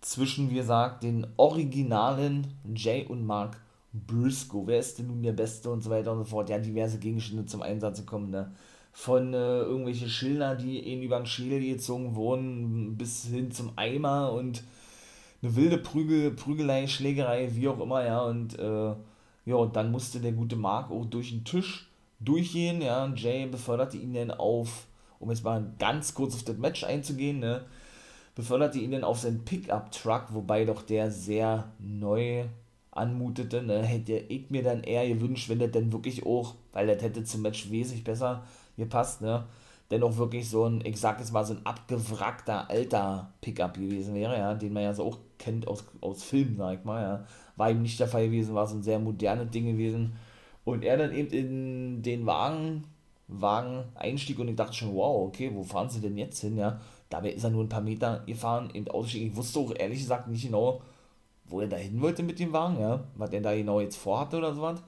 [0.00, 3.60] zwischen, wie gesagt, den originalen Jay und Mark
[3.92, 4.66] Briscoe.
[4.66, 6.48] Wer ist denn nun der Beste und so weiter und so fort.
[6.48, 8.52] Ja, diverse Gegenstände zum Einsatz gekommen, ne?
[8.92, 14.32] Von äh, irgendwelche Schilder, die ihnen über den Schädel gezogen wurden, bis hin zum Eimer
[14.32, 14.64] und
[15.42, 18.94] eine wilde Prügel, Prügelei, Schlägerei, wie auch immer, ja, und äh,
[19.44, 23.46] ja, und dann musste der gute Mark auch durch den Tisch durchgehen, ja, und Jay
[23.46, 24.86] beförderte ihn dann auf,
[25.20, 27.64] um jetzt mal ganz kurz auf das Match einzugehen, ne,
[28.40, 32.44] beförderte ihn dann auf seinen Pickup-Truck, wobei doch der sehr neu
[32.90, 37.02] anmutete, ne, hätte ich mir dann eher gewünscht, wenn der dann wirklich auch, weil das
[37.02, 38.42] hätte zum Match wesentlich besser
[38.78, 39.44] gepasst, ne,
[39.90, 44.38] dennoch wirklich so ein, ich sag jetzt mal, so ein abgewrackter alter Pickup gewesen wäre,
[44.38, 47.24] ja, den man ja so auch kennt aus, aus Filmen, sag ich mal, ja.
[47.56, 50.14] War ihm nicht der Fall gewesen, war so ein sehr modernes Ding gewesen.
[50.64, 52.84] Und er dann eben in den Wagen,
[53.28, 56.80] Wagen einstieg und ich dachte schon, wow, okay, wo fahren sie denn jetzt hin, ja.
[57.10, 59.28] Dabei ist er nur ein paar Meter gefahren, eben ausgestiegen.
[59.28, 60.80] Ich wusste auch ehrlich gesagt nicht genau,
[61.44, 63.04] wo er da hin wollte mit dem Wagen, ja.
[63.16, 64.82] Was er da genau jetzt vorhatte oder sowas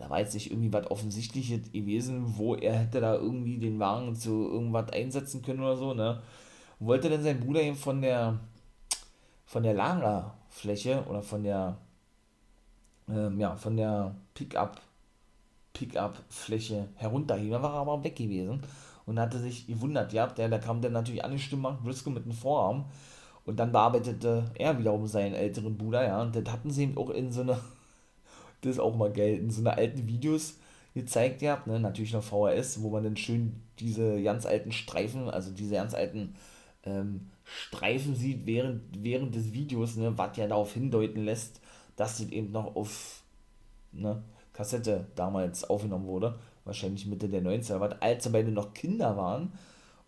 [0.00, 4.14] da war jetzt nicht irgendwie was Offensichtliches gewesen, wo er hätte da irgendwie den Wagen
[4.14, 6.22] zu irgendwas einsetzen können oder so, ne?
[6.78, 8.38] wollte dann sein Bruder eben von der
[9.44, 11.76] von der Lagerfläche oder von der
[13.08, 14.80] ähm, ja, von der Pickup
[15.74, 18.62] Pickup-Fläche herunterheben, da war er aber weg gewesen
[19.12, 22.86] und hatte sich gewundert, ja, der, da kam dann natürlich angestimmt, Briscoe mit dem Vorarm
[23.44, 27.10] und dann bearbeitete er wiederum seinen älteren Bruder, ja, und das hatten sie eben auch
[27.10, 27.60] in so einer
[28.62, 30.54] das ist auch mal geil, in so einer alten Videos
[30.94, 31.78] gezeigt habt, ne?
[31.78, 36.34] natürlich noch VHS, wo man dann schön diese ganz alten Streifen, also diese ganz alten
[36.84, 40.16] ähm, Streifen sieht während, während des Videos, ne?
[40.16, 41.60] was ja darauf hindeuten lässt,
[41.96, 43.22] dass das eben noch auf
[43.92, 44.22] ne,
[44.54, 49.52] Kassette damals aufgenommen wurde, wahrscheinlich Mitte der 90er, was als beide noch Kinder waren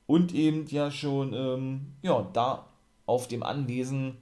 [0.07, 2.67] und eben ja schon, ähm, ja, da
[3.07, 4.17] auf dem Anwesen,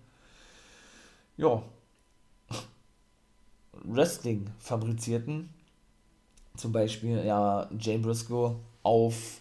[1.36, 1.62] ja,
[3.72, 5.50] Wrestling fabrizierten.
[6.56, 9.40] Zum Beispiel, ja, Jay Briscoe auf,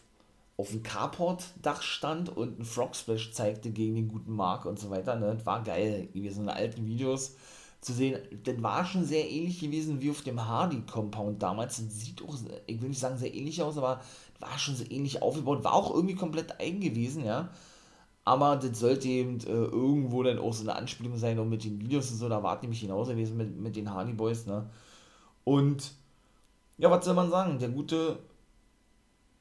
[0.57, 4.89] auf dem Carport-Dach stand und ein Frog Splash zeigte gegen den guten Mark und so
[4.89, 5.15] weiter.
[5.17, 5.35] Ne?
[5.35, 7.35] Das war geil gewesen, in alten Videos
[7.81, 8.19] zu sehen.
[8.43, 11.77] Das war schon sehr ähnlich gewesen wie auf dem Hardy-Compound damals.
[11.77, 12.35] Das sieht auch,
[12.67, 14.01] ich will nicht sagen sehr ähnlich aus, aber
[14.39, 15.63] war schon so ähnlich aufgebaut.
[15.63, 17.49] War auch irgendwie komplett eigen gewesen, ja.
[18.23, 21.79] Aber das sollte eben äh, irgendwo dann auch so eine Anspielung sein und mit den
[21.79, 24.69] Videos und so, da war es nämlich genauso gewesen mit, mit den Hardy Boys, ne?
[25.43, 25.91] Und
[26.77, 27.57] ja, was soll man sagen?
[27.57, 28.19] Der gute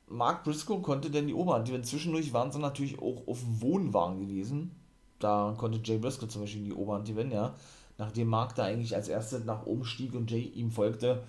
[0.08, 1.68] Mark Briscoe konnte denn die Oberhand.
[1.68, 4.74] Die zwischendurch waren sie natürlich auch auf dem Wohnwagen gewesen.
[5.18, 7.54] Da konnte Jay Briscoe zum Beispiel die Oberhand gewinnen, ja.
[8.00, 11.22] Nachdem Mark da eigentlich als erstes nach oben stieg und Jay ihm folgte,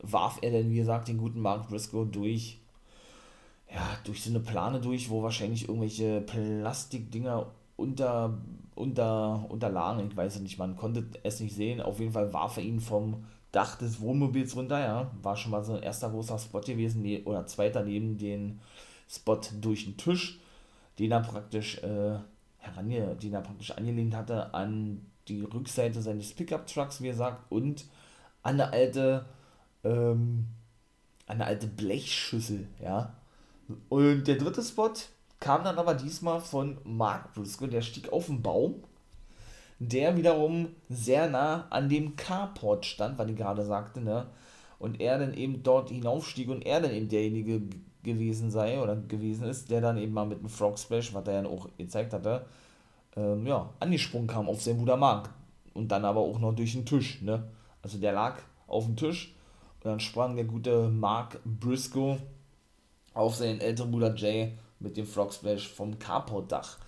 [0.00, 2.58] warf er dann, wie gesagt, den guten Mark Briscoe durch
[3.74, 7.46] ja, durch so eine Plane durch, wo wahrscheinlich irgendwelche Plastikdinger
[7.76, 8.38] unter,
[8.74, 10.06] unter, unterlagen.
[10.08, 11.80] Ich weiß nicht, man konnte es nicht sehen.
[11.80, 15.10] Auf jeden Fall warf er ihn vom Dach des Wohnmobils runter, ja.
[15.22, 18.60] War schon mal so ein erster großer Spot gewesen, oder zweiter neben den
[19.08, 20.38] Spot durch den Tisch,
[20.98, 22.18] den er praktisch, äh,
[22.62, 27.84] heranje, den er praktisch angelehnt hatte an die Rückseite seines Pickup-Trucks, wie gesagt, und
[28.42, 29.26] an eine alte,
[29.84, 30.46] ähm,
[31.26, 33.14] eine alte Blechschüssel, ja.
[33.88, 34.92] Und der dritte Spot
[35.40, 38.84] kam dann aber diesmal von Mark Briscoe, der stieg auf den Baum,
[39.78, 44.26] der wiederum sehr nah an dem Carport stand, was ich gerade sagte, ne?
[44.78, 47.62] Und er dann eben dort hinaufstieg und er dann eben derjenige
[48.02, 51.42] gewesen sei oder gewesen ist, der dann eben mal mit dem Frog Splash, was er
[51.42, 52.44] ja auch gezeigt hatte,
[53.16, 55.30] ähm, ja, angesprungen kam auf seinen Bruder Mark.
[55.74, 57.44] Und dann aber auch noch durch den Tisch, ne?
[57.82, 59.34] Also der lag auf dem Tisch
[59.82, 62.18] und dann sprang der gute Mark Briscoe
[63.14, 66.78] auf seinen älteren Bruder Jay mit dem Frog Splash vom Carport-Dach.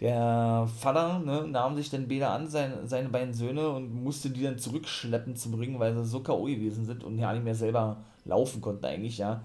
[0.00, 4.42] Der Vater ne, nahm sich dann Bäder an, seine, seine beiden Söhne, und musste die
[4.42, 6.44] dann zurückschleppen zum Ring, weil sie so K.O.
[6.44, 9.42] gewesen sind und ja nicht mehr selber laufen konnten eigentlich, ja.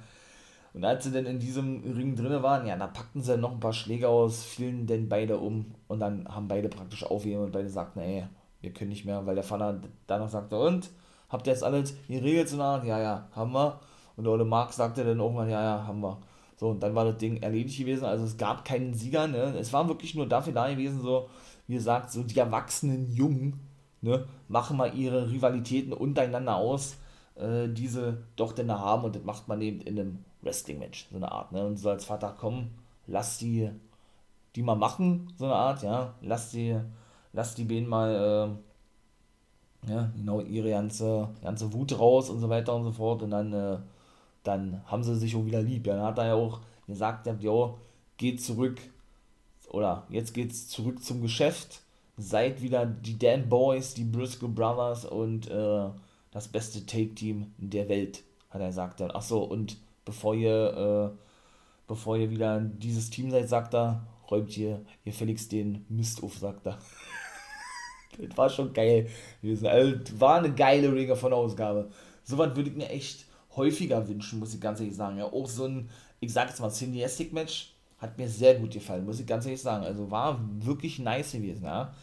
[0.73, 3.59] Und als sie dann in diesem Ring drinne waren, ja, da packten sie noch ein
[3.59, 7.69] paar Schläge aus, fielen dann beide um und dann haben beide praktisch aufgegeben und beide
[7.69, 8.25] sagten, ey,
[8.61, 10.89] wir können nicht mehr, weil der Vater danach sagte, und,
[11.29, 12.83] habt ihr jetzt alles geregelt so nach?
[12.85, 13.79] Ja, ja, haben wir.
[14.15, 16.19] Und der Ole Mark sagte dann irgendwann, ja, ja, haben wir.
[16.57, 18.05] So, und dann war das Ding erledigt gewesen.
[18.05, 19.55] Also es gab keinen Sieger, ne?
[19.59, 21.27] Es war wirklich nur dafür da gewesen, so,
[21.67, 23.59] wie gesagt, so die erwachsenen Jungen,
[24.01, 26.97] ne, machen mal ihre Rivalitäten untereinander aus,
[27.35, 31.31] äh, diese doch denn haben und das macht man eben in einem Wrestling-Match, so eine
[31.31, 31.65] Art, ne?
[31.65, 32.71] Und so als Vater, komm,
[33.07, 33.69] lass die,
[34.55, 36.79] die mal machen, so eine Art, ja, lass die,
[37.33, 38.57] lass die Bänen mal,
[39.85, 43.31] äh, ja, genau, ihre ganze, ganze Wut raus und so weiter und so fort und
[43.31, 43.77] dann, äh,
[44.43, 45.87] dann haben sie sich auch wieder lieb.
[45.87, 47.73] Ja, dann hat er ja auch gesagt, ja,
[48.17, 48.79] geht zurück,
[49.69, 51.81] oder jetzt geht's zurück zum Geschäft,
[52.17, 55.89] seid wieder die Dan Boys, die Briscoe Brothers und äh,
[56.31, 59.01] das beste Take-Team der Welt, hat er gesagt.
[59.01, 61.17] Ach so, und bevor ihr, äh,
[61.87, 66.37] bevor ihr wieder dieses Team seid, sagt er, räumt ihr, ihr Felix den Mist auf,
[66.37, 66.77] sagt er.
[68.19, 69.09] das war schon geil
[69.41, 69.67] gewesen.
[69.67, 71.89] Also, war eine geile Ringer von Ausgabe.
[72.23, 75.17] Sowas würde ich mir echt häufiger wünschen, muss ich ganz ehrlich sagen.
[75.17, 79.05] Ja, auch so ein, ich sag jetzt mal, Cineastic Match hat mir sehr gut gefallen,
[79.05, 79.85] muss ich ganz ehrlich sagen.
[79.85, 81.93] Also war wirklich nice gewesen, ja.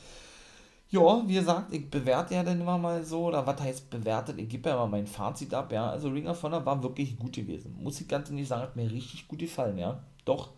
[0.90, 4.48] Ja, wie gesagt, ich bewerte ja dann immer mal so, oder was heißt bewertet, ich
[4.48, 5.90] gebe ja immer mein Fazit ab, ja.
[5.90, 7.76] Also Ring of Honor war wirklich gut gewesen.
[7.82, 10.02] Muss ich ganz ehrlich sagen, hat mir richtig gut gefallen, ja.
[10.24, 10.52] Doch.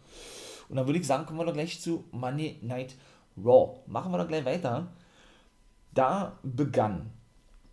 [0.68, 2.94] Und dann würde ich sagen, kommen wir doch gleich zu Money Night
[3.44, 3.80] Raw.
[3.86, 4.92] Machen wir doch gleich weiter.
[5.92, 7.10] Da begann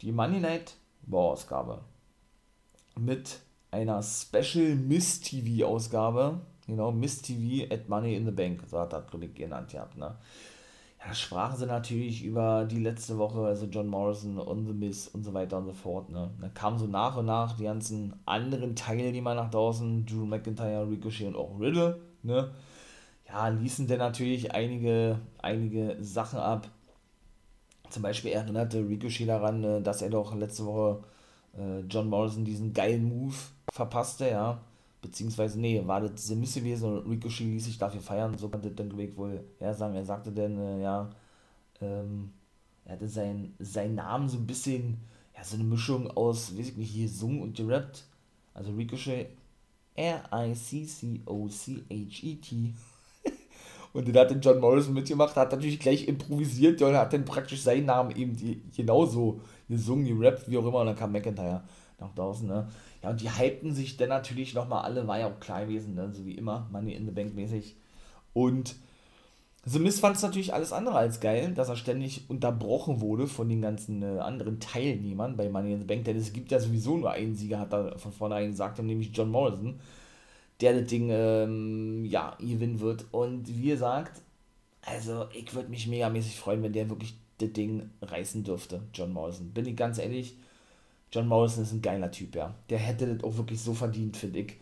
[0.01, 0.77] die Money Night
[1.11, 1.83] Raw Ausgabe
[2.99, 3.39] mit
[3.69, 6.41] einer Special Miss TV Ausgabe.
[6.65, 10.05] Genau, Miss TV at Money in the Bank, so hat das, ich, genannt gehabt, ne
[10.05, 10.17] ja,
[11.13, 15.33] sprachen sie natürlich über die letzte Woche, also John Morrison und The Miz und so
[15.33, 16.09] weiter und so fort.
[16.09, 16.31] Ne?
[16.39, 21.27] Dann kamen so nach und nach die ganzen anderen Teilnehmer nach draußen, Drew McIntyre, Ricochet
[21.27, 21.99] und auch Riddle.
[22.23, 22.51] Ne?
[23.27, 26.67] Ja, ließen dann natürlich einige, einige Sachen ab.
[27.89, 31.03] Zum Beispiel erinnerte Ricochet daran, ne, dass er doch letzte Woche
[31.57, 33.35] äh, John Morrison diesen geilen Move
[33.71, 34.61] verpasste, ja
[35.07, 38.71] beziehungsweise, nee, war das The Miss gewesen und Ricochet ließ sich dafür feiern, so konnte
[38.71, 39.95] dann Weg wohl ja, sagen.
[39.95, 41.09] Er sagte dann, äh, ja,
[41.81, 42.31] ähm,
[42.85, 44.97] er hatte sein, seinen Namen so ein bisschen,
[45.35, 48.05] ja, so eine Mischung aus, weiß ich nicht, hier gesungen und gerappt.
[48.53, 49.29] Also Ricochet,
[49.95, 50.45] R-I-C-C-O-C-H-E-T.
[53.93, 57.25] und den hat den John Morrison mitgemacht, hat natürlich gleich improvisiert, ja, und hat dann
[57.25, 59.39] praktisch seinen Namen eben die, genauso
[59.69, 61.63] gesungen, gerappt, wie auch immer, und dann kam McIntyre
[61.99, 62.67] nach draußen, ne.
[63.07, 66.11] Ja, und die hypten sich dann natürlich nochmal alle, war ja auch klar gewesen, ne?
[66.11, 67.77] so wie immer, Money in the Bank mäßig.
[68.33, 68.75] Und
[69.65, 73.49] The Miz fand es natürlich alles andere als geil, dass er ständig unterbrochen wurde von
[73.49, 76.97] den ganzen äh, anderen Teilnehmern bei Money in the Bank, denn es gibt ja sowieso
[76.97, 79.79] nur einen Sieger, hat er von vornherein gesagt, nämlich John Morrison,
[80.61, 83.05] der das Ding, ähm, ja, gewinnen wird.
[83.11, 84.21] Und wie gesagt,
[84.85, 89.51] also ich würde mich megamäßig freuen, wenn der wirklich das Ding reißen dürfte, John Morrison.
[89.51, 90.37] Bin ich ganz ehrlich,
[91.11, 92.53] John Morrison ist ein geiler Typ, ja.
[92.69, 94.57] Der hätte das auch wirklich so verdient, finde ich.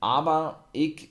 [0.00, 1.10] Aber ich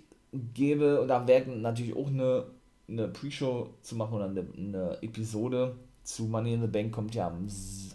[0.54, 2.46] gebe, und da werden natürlich auch eine,
[2.88, 7.28] eine Pre-Show zu machen oder eine, eine Episode zu Money in the Bank kommt ja
[7.28, 7.48] am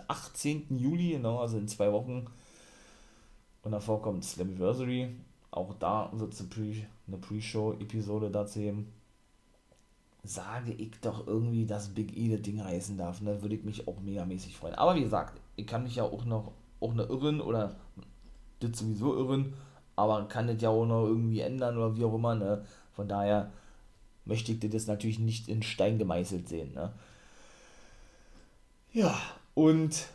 [0.09, 0.79] 18.
[0.79, 2.27] Juli, genau, also in zwei Wochen.
[3.63, 5.11] Und davor kommt Slammiversary.
[5.51, 8.93] Auch da wird es eine Pre-Show-Episode dazu geben.
[10.25, 13.21] Sage ich doch irgendwie, dass Big E das Ding reißen darf.
[13.21, 13.43] Da ne?
[13.43, 14.75] würde ich mich auch megamäßig freuen.
[14.75, 17.77] Aber wie gesagt, ich kann mich ja auch noch auch eine Irren oder
[18.61, 19.55] das sowieso irren,
[19.97, 22.65] aber kann das ja auch noch irgendwie ändern oder wie auch immer, ne?
[22.93, 23.53] Von daher
[24.25, 26.93] möchte ich das natürlich nicht in Stein gemeißelt sehen, ne?
[28.93, 29.17] Ja,
[29.55, 30.07] und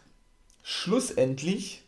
[0.63, 1.84] schlussendlich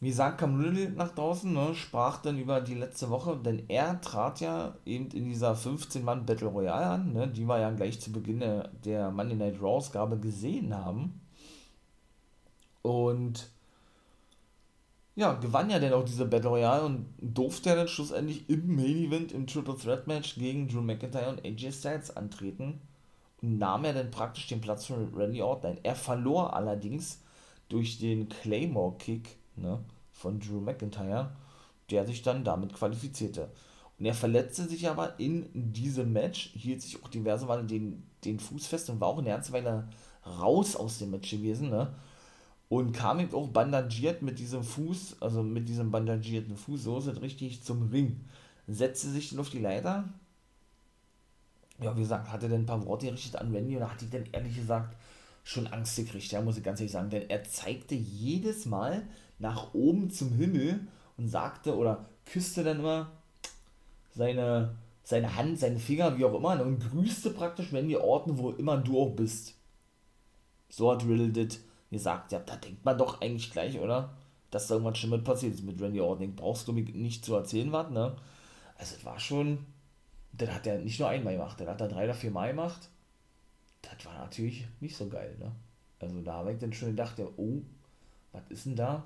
[0.00, 3.98] wie gesagt, kam Riddle nach draußen, ne, sprach dann über die letzte Woche, denn er
[4.02, 8.12] trat ja eben in dieser 15-Mann Battle Royale an, ne, die wir ja gleich zu
[8.12, 11.20] Beginn der, der Monday Night Raw-Ausgabe gesehen haben.
[12.82, 13.48] Und
[15.16, 19.32] ja, gewann ja dann auch diese Battle Royale und durfte dann schlussendlich im Main Event
[19.32, 22.82] im Triple Threat Match gegen Drew McIntyre und AJ Styles antreten
[23.40, 25.78] und nahm er dann praktisch den Platz von Randy Orton.
[25.82, 27.22] Er verlor allerdings
[27.70, 29.80] durch den Claymore Kick ne,
[30.12, 31.30] von Drew McIntyre,
[31.90, 33.48] der sich dann damit qualifizierte.
[33.98, 38.38] Und er verletzte sich aber in diesem Match, hielt sich auch diverse Male den, den
[38.38, 39.88] Fuß fest und war auch eine ganze Weile
[40.26, 41.94] raus aus dem Match gewesen, ne?
[42.68, 47.20] Und kam eben auch bandagiert mit diesem Fuß, also mit diesem bandagierten Fuß, so es
[47.20, 48.24] richtig zum Ring.
[48.66, 50.08] Setzte sich dann auf die Leiter.
[51.80, 54.10] Ja, wie gesagt, hatte dann ein paar Worte gerichtet an Randy und da hatte ich
[54.10, 54.96] dann ehrlich gesagt
[55.44, 57.10] schon Angst gekriegt, ja, muss ich ganz ehrlich sagen.
[57.10, 59.06] Denn er zeigte jedes Mal,
[59.38, 60.80] nach oben zum Himmel
[61.16, 63.12] und sagte oder küsste dann immer
[64.10, 68.78] seine, seine Hand, seine Finger, wie auch immer, und grüßte praktisch, die Orten, wo immer
[68.78, 69.54] du auch bist.
[70.68, 71.58] So hat Riddle das
[71.90, 72.32] gesagt.
[72.32, 74.14] Ja, da denkt man doch eigentlich gleich, oder?
[74.50, 76.36] Dass da irgendwas schon mit passiert ist mit Randy Orton.
[76.36, 78.16] Brauchst du mir nicht zu erzählen, was, ne?
[78.78, 79.66] Also, es war schon.
[80.32, 82.90] Das hat er nicht nur einmal gemacht, der hat er drei oder vier Mal gemacht.
[83.82, 85.52] Das war natürlich nicht so geil, ne?
[86.00, 87.62] Also, da habe ich dann schon gedacht, ja, oh,
[88.32, 89.04] was ist denn da?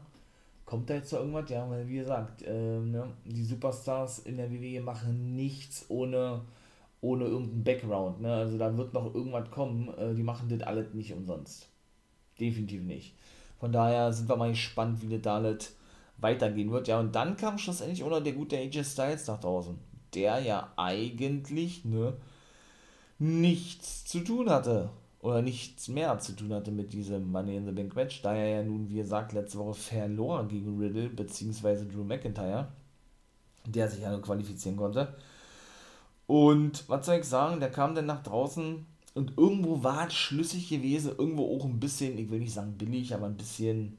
[0.70, 1.50] kommt da jetzt noch irgendwas?
[1.50, 6.42] Ja, weil wie gesagt, äh, ne, die Superstars in der WWE machen nichts ohne,
[7.00, 8.20] ohne irgendeinen Background.
[8.20, 8.32] Ne?
[8.32, 9.92] Also da wird noch irgendwas kommen.
[9.98, 11.68] Äh, die machen das alles nicht umsonst.
[12.40, 13.14] Definitiv nicht.
[13.58, 15.76] Von daher sind wir mal gespannt, wie das da alles
[16.16, 16.88] weitergehen wird.
[16.88, 19.78] Ja, und dann kam schlussendlich oder der gute AJ Styles nach draußen,
[20.14, 22.14] der ja eigentlich ne,
[23.18, 27.72] nichts zu tun hatte oder nichts mehr zu tun hatte mit diesem Money in the
[27.72, 31.84] Bank Match, da er ja nun, wie gesagt, letzte Woche verlor gegen Riddle bzw.
[31.84, 32.68] Drew McIntyre,
[33.66, 35.14] der sich ja nur qualifizieren konnte.
[36.26, 40.68] Und was soll ich sagen, der kam dann nach draußen und irgendwo war es schlüssig
[40.68, 43.98] gewesen, irgendwo auch ein bisschen, ich will nicht sagen billig, aber ein bisschen,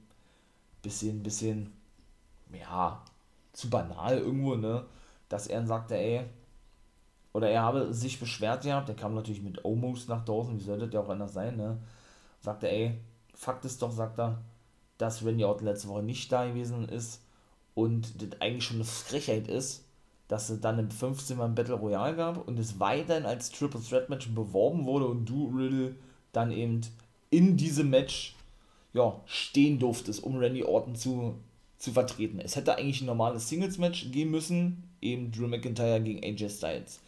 [0.82, 1.71] bisschen, bisschen,
[2.54, 3.04] ja,
[3.54, 4.86] zu banal irgendwo, ne,
[5.30, 6.26] dass er sagte, ey,
[7.34, 10.88] oder er habe sich beschwert gehabt, der kam natürlich mit Omos nach draußen, wie sollte
[10.88, 11.78] der auch anders sein, ne?
[12.41, 12.97] Sagte, ey,
[13.34, 14.41] Fakt ist doch, sagt er,
[14.97, 17.21] dass Randy Orton letzte Woche nicht da gewesen ist
[17.74, 19.86] und das eigentlich schon eine Frechheit ist,
[20.32, 23.82] dass es dann im 15 Mal ein Battle Royale gab und es weiterhin als Triple
[23.82, 25.98] Threat Match beworben wurde und du, Riddle,
[26.32, 26.80] dann eben
[27.30, 28.38] in diesem Match
[28.94, 31.36] ja, stehen durftest, um Randy Orton zu,
[31.78, 32.39] zu vertreten.
[32.39, 37.02] Es hätte eigentlich ein normales Singles-Match gehen müssen, eben Drew McIntyre gegen AJ Styles.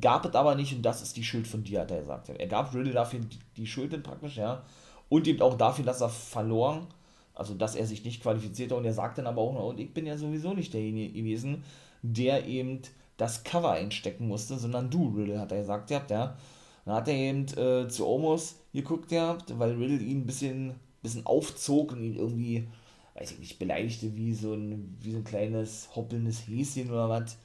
[0.00, 2.28] Gab es aber nicht und das ist die Schuld von dir, hat er gesagt.
[2.28, 3.18] Er gab Riddle dafür
[3.56, 4.62] die Schuld praktisch, ja.
[5.08, 6.86] Und eben auch dafür, dass er verloren,
[7.34, 9.92] also dass er sich nicht qualifizierte und er sagt dann aber auch noch, und ich
[9.92, 11.64] bin ja sowieso nicht derjenige gewesen,
[12.02, 12.82] der eben
[13.16, 16.00] das Cover einstecken musste, sondern du, Riddle, hat er gesagt, ja.
[16.84, 21.26] Dann hat er eben äh, zu Omos geguckt gehabt, weil Riddle ihn ein bisschen, bisschen
[21.26, 22.68] aufzog und ihn irgendwie,
[23.14, 27.36] weiß ich nicht, beleidigte wie so ein, wie so ein kleines hoppelndes Häschen oder was.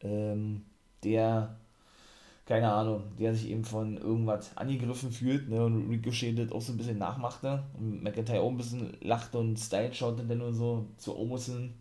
[0.00, 0.62] Ähm,
[1.02, 1.56] der
[2.46, 6.72] keine Ahnung, der sich eben von irgendwas angegriffen fühlt, ne, und Ricochet das auch so
[6.72, 10.86] ein bisschen nachmachte und McIntyre auch ein bisschen lachte und Style schaute dann nur so
[10.96, 11.74] zu Omos hin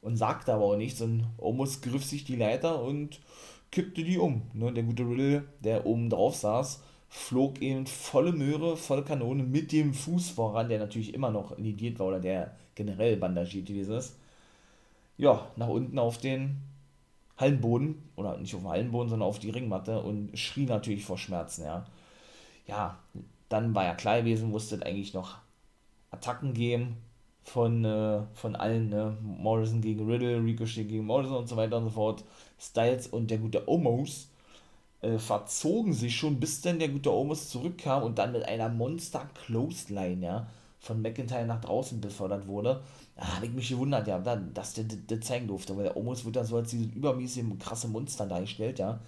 [0.00, 1.00] und sagte aber auch nichts.
[1.00, 3.20] Und Omos griff sich die Leiter und
[3.70, 8.76] kippte die um, ne, der gute Riddle, der oben drauf saß, flog eben volle Möhre,
[8.76, 13.16] volle Kanone mit dem Fuß voran, der natürlich immer noch lidiert war oder der generell
[13.16, 14.16] bandagiert gewesen ist,
[15.18, 16.62] ja, nach unten auf den
[17.36, 21.64] Hallenboden, oder nicht auf dem Hallenboden, sondern auf die Ringmatte und schrie natürlich vor Schmerzen,
[21.64, 21.86] ja.
[22.66, 22.98] Ja,
[23.48, 25.38] dann war ja klar gewesen, musste eigentlich noch
[26.10, 26.96] Attacken geben
[27.42, 29.16] von, äh, von allen, ne?
[29.22, 32.24] Morrison gegen Riddle, Ricochet gegen Morrison und so weiter und so fort.
[32.58, 34.28] Styles und der gute Omos
[35.02, 39.28] äh, verzogen sich schon, bis dann der gute Omos zurückkam und dann mit einer Monster
[39.46, 40.46] Clothesline, ja,
[40.78, 42.82] von McIntyre nach draußen befördert wurde.
[43.16, 46.36] Da habe ich mich gewundert, ja, dass der das zeigen durfte, weil der Omos wird
[46.36, 49.00] dann so als dieses übermäßige krasse Monster dargestellt, ja.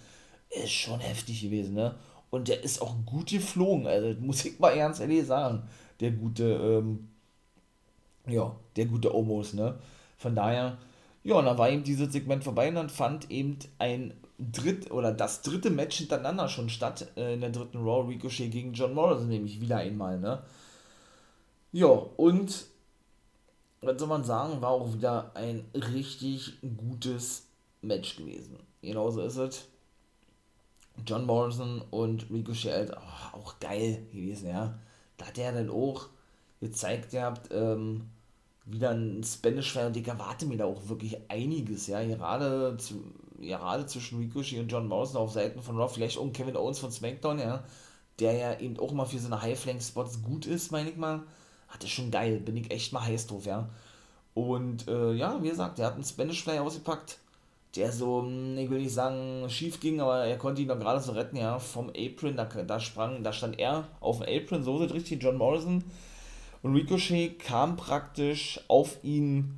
[0.51, 1.95] Ist schon heftig gewesen, ne?
[2.31, 5.63] Und der ist auch gut geflogen, also muss ich mal ernst ehrlich sagen.
[6.01, 7.09] Der gute, ähm,
[8.27, 9.79] ja, der gute Omos, ne?
[10.19, 10.79] Von daher,
[11.25, 15.13] ja, und dann war eben dieses Segment vorbei und dann fand eben ein dritt oder
[15.13, 19.29] das dritte Match hintereinander schon statt äh, in der dritten Raw Ricochet gegen John Morrison,
[19.29, 20.43] nämlich wieder einmal, ne?
[21.73, 22.67] Ja, und
[23.81, 27.47] was soll man sagen, war auch wieder ein richtig gutes
[27.81, 28.59] Match gewesen.
[28.81, 29.69] Genauso ist es.
[31.07, 34.79] John Morrison und Ricochet, oh, auch geil gewesen, ja.
[35.17, 36.09] Da hat er dann auch
[36.61, 38.09] gezeigt gehabt, ähm,
[38.65, 43.03] wieder ein Spanish und ich erwarte mir da auch wirklich einiges, ja, gerade, zu,
[43.41, 46.93] gerade zwischen Ricochet und John Morrison auf Seiten von Raw, vielleicht auch Kevin Owens von
[46.93, 47.65] SmackDown, ja,
[48.19, 51.23] der ja eben auch mal für so eine High-Flank-Spots gut ist, meine ich mal,
[51.69, 53.69] hat das schon geil, bin ich echt mal heiß drauf, ja.
[54.35, 57.19] Und äh, ja, wie gesagt, der hat einen Spanish Fly ausgepackt,
[57.75, 61.01] der so, hm, ich will nicht sagen, schief ging, aber er konnte ihn dann gerade
[61.01, 64.79] so retten, ja, vom Apron, da, da sprang, da stand er auf dem Apron, so
[64.79, 65.83] sieht richtig John Morrison,
[66.63, 69.57] und Ricochet kam praktisch auf ihn,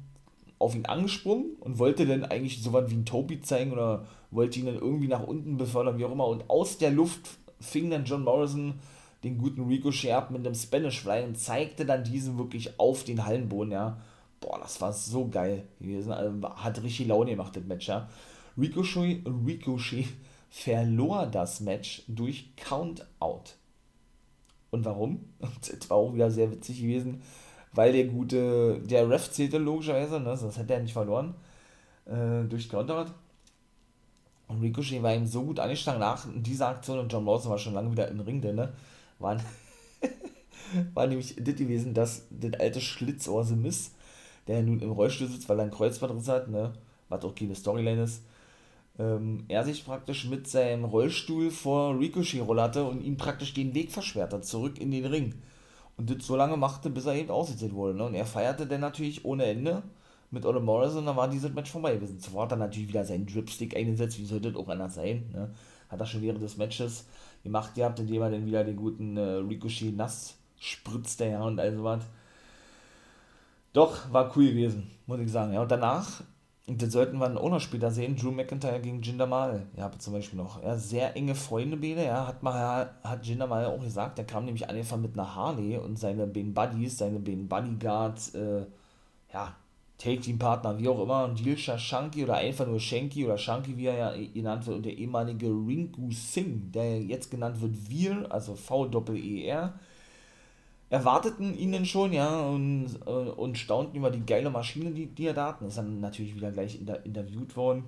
[0.58, 4.58] auf ihn angesprungen und wollte dann eigentlich so was wie ein Topi zeigen oder wollte
[4.58, 6.26] ihn dann irgendwie nach unten befördern, wie auch immer.
[6.26, 7.28] Und aus der Luft
[7.60, 8.74] fing dann John Morrison
[9.22, 13.24] den guten Ricochet ab mit einem Spanish Fly und zeigte dann diesen wirklich auf den
[13.24, 13.98] Hallenboden, ja.
[14.40, 16.12] Boah, das war so geil gewesen.
[16.12, 18.08] Also, hat richtig Laune gemacht, das Match, ja.
[18.58, 20.06] Ricochet, Ricochet
[20.50, 23.56] verlor das Match durch Countout.
[24.74, 25.20] Und warum?
[25.60, 27.22] Das war auch wieder sehr witzig gewesen,
[27.72, 31.34] weil der gute, der Ref zählte logischerweise, ne, das hat er nicht verloren,
[32.06, 33.12] äh, durch Countout.
[34.48, 37.72] Und Ricochet war ihm so gut angeschlagen nach dieser Aktion und John Lawson war schon
[37.72, 38.72] lange wieder im Ring drin, ne,
[39.20, 39.40] waren,
[40.94, 43.92] war nämlich das gewesen, dass das alte Schlitzohr The Miss,
[44.48, 46.72] der nun im Rollstuhl sitzt, weil er ein Kreuzbandriss hat, ne,
[47.08, 48.22] was auch keine Storyline ist,
[48.98, 53.90] ähm, er sich praktisch mit seinem Rollstuhl vor Ricochet rollerte und ihm praktisch den Weg
[53.90, 55.34] versperrt hat, zurück in den Ring.
[55.96, 57.96] Und das so lange machte, bis er eben ausgesetzt wurde.
[57.96, 58.04] Ne?
[58.04, 59.82] Und er feierte dann natürlich ohne Ende
[60.30, 62.18] mit Ole Morrison, und dann war dieses Match vorbei gewesen.
[62.18, 65.30] Zuvor hat er natürlich wieder seinen Dripstick eingesetzt, wie sollte das auch anders sein.
[65.32, 65.50] Ne?
[65.88, 67.06] Hat er schon während des Matches
[67.42, 71.74] gemacht gehabt, indem er dann wieder den guten äh, Ricochet nass spritzte ja, und all
[71.74, 72.04] sowas.
[73.72, 75.52] Doch, war cool gewesen, muss ich sagen.
[75.52, 76.22] Ja, und danach
[76.66, 79.66] und das sollten wir dann noch später sehen, Drew McIntyre gegen Jinder Mahal.
[79.76, 80.62] Ja, zum Beispiel noch.
[80.62, 84.46] Ja, sehr enge Freunde beide, ja, hat, mal, hat Jinder Mahal auch gesagt, der kam
[84.46, 88.64] nämlich angefangen mit einer Harley und seine beiden Buddies, seine beiden Bodyguards, äh,
[89.32, 89.54] ja,
[89.98, 94.26] Take-Team-Partner, wie auch immer, Dilsha Shanky oder einfach nur Shanky oder Shanky, wie er ja
[94.32, 99.74] genannt wird, und der ehemalige Rinku Singh, der jetzt genannt wird Veer, also V-Doppel-E-R,
[100.94, 105.34] erwarteten ihn schon, ja, und, äh, und staunten über die geile Maschine, die, die er
[105.34, 105.66] da hatten.
[105.66, 107.84] Ist dann natürlich wieder gleich inter, interviewt worden.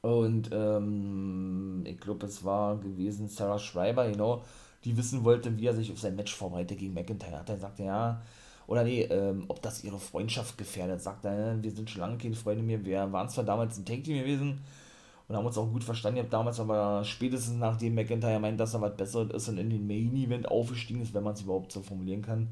[0.00, 4.42] Und ähm, ich glaube, es war gewesen Sarah Schreiber, genau,
[4.84, 7.40] die wissen wollte, wie er sich auf sein Match vorbereitet gegen McIntyre.
[7.40, 8.22] Hat er sagt, ja,
[8.66, 11.02] oder nee, ähm, ob das ihre Freundschaft gefährdet.
[11.02, 12.84] Sagt er, wir sind schon lange keine Freunde mehr.
[12.84, 14.60] Wir waren zwar damals ein Tank-Team gewesen,
[15.28, 16.18] und haben uns auch gut verstanden.
[16.18, 19.70] Ich habe damals aber spätestens nachdem McIntyre meint, dass er was Besseres ist und in
[19.70, 22.48] den Main Event aufgestiegen ist, wenn man es überhaupt so formulieren kann,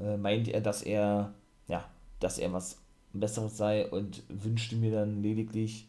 [0.00, 1.32] äh, meint er, dass er,
[1.68, 1.84] ja,
[2.20, 2.78] dass er was
[3.12, 5.88] Besseres sei und wünschte mir dann lediglich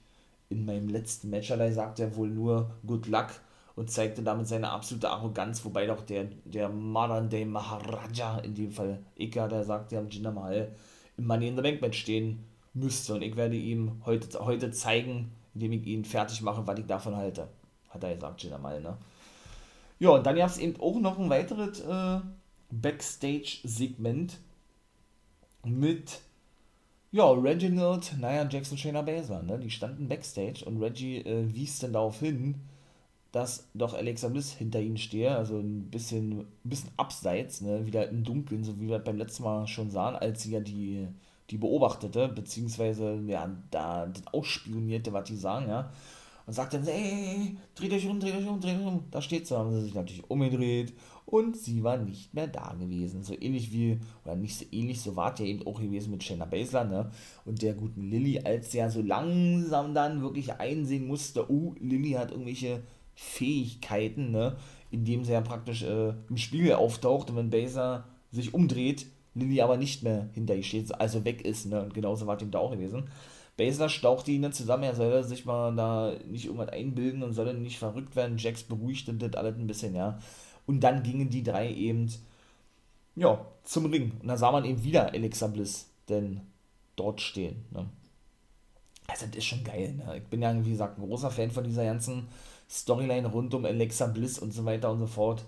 [0.50, 3.28] in meinem letzten Match, allein sagt er wohl nur Good Luck
[3.76, 8.72] und zeigte damit seine absolute Arroganz, wobei doch der, der Modern Day Maharaja, in dem
[8.72, 10.72] Fall Ika, der sagt, am Jinder Mahal
[11.18, 15.32] im Money in the Bank Match stehen müsste und ich werde ihm heute, heute zeigen,
[15.58, 17.48] indem ich ihn fertig mache, was ich davon halte.
[17.90, 18.96] Hat er gesagt, Jinder mal, ne?
[20.00, 22.20] Ja, und dann gab es eben auch noch ein weiteres äh,
[22.70, 24.38] Backstage-Segment
[25.66, 26.22] mit
[27.12, 29.58] ja, Reginald, naja, Jackson, Shayna Baszler, ne?
[29.58, 32.56] Die standen Backstage und Reggie äh, wies dann darauf hin,
[33.32, 37.86] dass doch Alexa Bliss hinter ihnen stehe, also ein bisschen, ein bisschen abseits, ne?
[37.86, 41.08] wieder im Dunkeln, so wie wir beim letzten Mal schon sahen, als sie ja die
[41.50, 45.92] die beobachtete, beziehungsweise ja, da das ausspionierte, was die sagen, ja.
[46.46, 49.04] Und sagt dann, ey, dreht euch um, dreht euch um, dreht euch um.
[49.12, 50.94] Da steht sie, haben sie sich natürlich umgedreht
[51.26, 53.22] und sie war nicht mehr da gewesen.
[53.22, 56.24] So ähnlich wie, oder nicht so ähnlich, so war es ja eben auch gewesen mit
[56.24, 57.12] Shayna Baszler, ne?
[57.44, 62.12] Und der guten Lilly, als sie ja so langsam dann wirklich einsehen musste, oh, Lilly
[62.12, 62.82] hat irgendwelche
[63.14, 64.56] Fähigkeiten, ne?
[64.90, 69.08] Indem sie ja praktisch äh, im Spiegel auftaucht und wenn Baszler sich umdreht,
[69.38, 71.82] Lilly aber nicht mehr hinter ihr steht, also weg ist, ne?
[71.84, 73.10] Und genauso war es ihm da auch gewesen.
[73.58, 77.54] Basler stauchte ihn dann zusammen, er soll sich mal da nicht irgendwas einbilden und soll
[77.56, 78.38] nicht verrückt werden.
[78.38, 80.20] Jax beruhigte das alles ein bisschen, ja.
[80.68, 82.12] Und dann gingen die drei eben,
[83.16, 84.12] ja, zum Ring.
[84.22, 86.42] Und da sah man eben wieder Alexa Bliss denn
[86.96, 87.90] dort stehen, ne.
[89.08, 90.18] Also, das ist schon geil, ne?
[90.18, 92.28] Ich bin ja, wie gesagt, ein großer Fan von dieser ganzen
[92.70, 95.46] Storyline rund um Alexa Bliss und so weiter und so fort.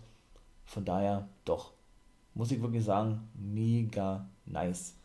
[0.66, 1.74] Von daher, doch,
[2.34, 4.96] muss ich wirklich sagen, mega nice.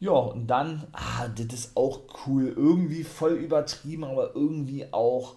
[0.00, 2.54] Ja, und dann, ah, das ist auch cool.
[2.56, 5.36] Irgendwie voll übertrieben, aber irgendwie auch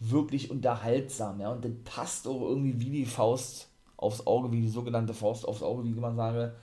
[0.00, 1.40] wirklich unterhaltsam.
[1.40, 5.46] Ja, und das passt auch irgendwie wie die Faust aufs Auge, wie die sogenannte Faust
[5.46, 6.54] aufs Auge, wie man sage.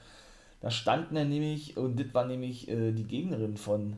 [0.61, 3.97] Da standen er nämlich, und das war nämlich äh, die Gegnerin von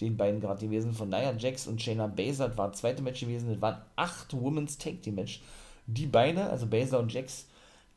[0.00, 3.20] den beiden gerade gewesen, von Nia Jax und Shayna Baszler, das war das zweite Match
[3.20, 5.42] gewesen, das waren acht Women's Tag Team Match.
[5.86, 7.47] Die beide, also Baszler und Jax,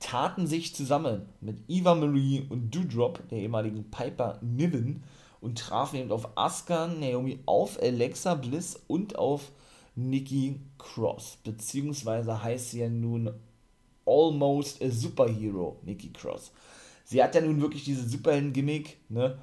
[0.02, 5.04] taten sich zusammen mit Eva Marie und Doudrop, der ehemaligen Piper Niven,
[5.40, 9.52] und trafen eben auf Asuka, Naomi, auf Alexa Bliss und auf
[9.96, 11.38] Nikki Cross.
[11.44, 13.32] Beziehungsweise heißt sie ja nun
[14.06, 16.52] Almost a Superhero, Nikki Cross.
[17.06, 19.38] Sie hat ja nun wirklich diese Superhelden-Gimmick ne,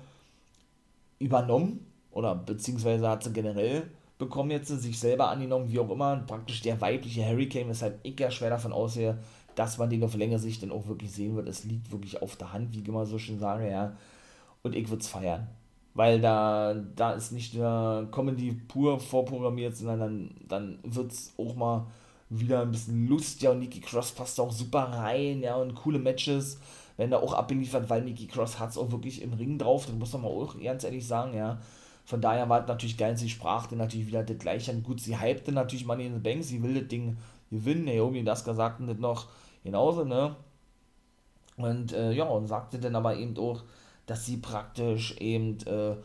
[1.18, 6.60] übernommen, oder beziehungsweise hat sie generell bekommen jetzt sich selber angenommen, wie auch immer, praktisch
[6.60, 9.18] der weibliche Hurricane, weshalb ich ja schwer davon aussehe,
[9.58, 11.48] dass man den auf längere Sicht dann auch wirklich sehen wird.
[11.48, 13.96] Es liegt wirklich auf der Hand, wie ich immer so schön sage, ja.
[14.62, 15.48] Und ich würde es feiern.
[15.94, 21.56] Weil da, da ist nicht nur Comedy pur vorprogrammiert, sondern dann, dann wird es auch
[21.56, 21.86] mal
[22.30, 25.98] wieder ein bisschen Lust, ja, und Nikki Cross passt auch super rein, ja, und coole
[25.98, 26.60] Matches
[26.96, 29.94] werden da auch abgeliefert, weil Nikki Cross hat es auch wirklich im Ring drauf, das
[29.94, 31.58] muss man mal auch ganz ehrlich sagen, ja.
[32.04, 34.82] Von daher war es natürlich geil, sie sprach dann natürlich wieder das gleiche an.
[34.82, 37.18] Gut, sie hypte natürlich Money in the Bank, sie will das Ding
[37.50, 37.84] gewinnen.
[37.84, 39.26] Naomi und Asuka sagten das noch
[39.68, 40.34] genauso, ne?
[41.56, 43.62] Und äh, ja, und sagte dann aber eben auch,
[44.06, 45.96] dass sie praktisch eben, äh,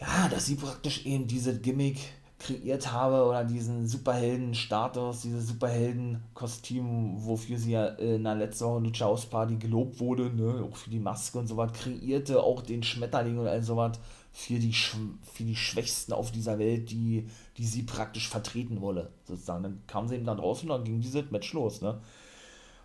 [0.00, 1.98] ja, dass sie praktisch eben diese Gimmick
[2.38, 9.04] kreiert habe oder diesen Superhelden-Status, dieses Superhelden-Kostüm, wofür sie ja in der letzten Woche Lucha
[9.06, 12.82] House Party gelobt wurde, ne, auch für die Maske und so was, kreierte auch den
[12.82, 13.98] Schmetterling und all so was
[14.32, 17.28] für die, für die Schwächsten auf dieser Welt, die,
[17.58, 19.62] die sie praktisch vertreten wolle, sozusagen.
[19.62, 22.00] Dann kam sie eben da draußen und dann ging dieses Match los, ne.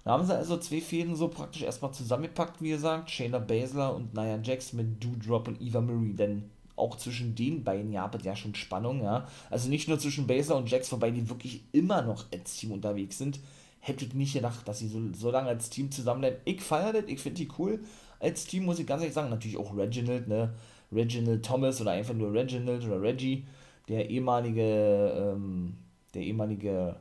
[0.04, 4.14] Da haben sie also zwei Fäden so praktisch erstmal zusammengepackt, wie gesagt, Shayna Baszler und
[4.14, 8.36] Nia Jax mit Doudrop und Eva Marie, denn auch zwischen den beiden gab es ja
[8.36, 9.28] schon Spannung, ja.
[9.50, 13.18] Also nicht nur zwischen Baszler und Jax, wobei die wirklich immer noch als Team unterwegs
[13.18, 13.40] sind.
[13.80, 16.40] Hätte ich nicht gedacht, dass sie so, so lange als Team zusammenbleiben.
[16.46, 17.80] Ich feiere das, ich finde die cool.
[18.20, 20.54] Als Team muss ich ganz ehrlich sagen, natürlich auch Reginald, ne?
[20.92, 23.46] Reginald Thomas oder einfach nur Reginald oder Reggie,
[23.88, 25.78] der ehemalige, ähm,
[26.14, 26.96] der ehemalige,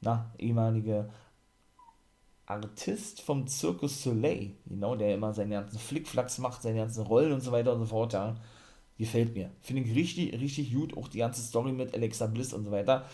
[0.00, 1.08] na, ehemalige
[2.46, 7.40] Artist vom Circus Soleil, genau, der immer seine ganzen Flickflacks macht, seine ganzen Rollen und
[7.40, 8.34] so weiter und so fort, ja.
[8.96, 9.50] Gefällt mir.
[9.60, 10.96] Finde ich richtig, richtig gut.
[10.96, 13.04] Auch die ganze Story mit Alexa Bliss und so weiter.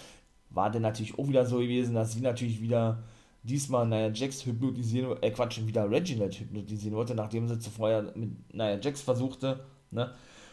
[0.51, 3.03] War dann natürlich auch wieder so gewesen, dass sie natürlich wieder
[3.43, 8.79] diesmal Nia Jax hypnotisieren, äh Quatsch, wieder Reginald hypnotisieren wollte, nachdem sie zuvor mit Nia
[8.79, 10.13] Jax versuchte, ne?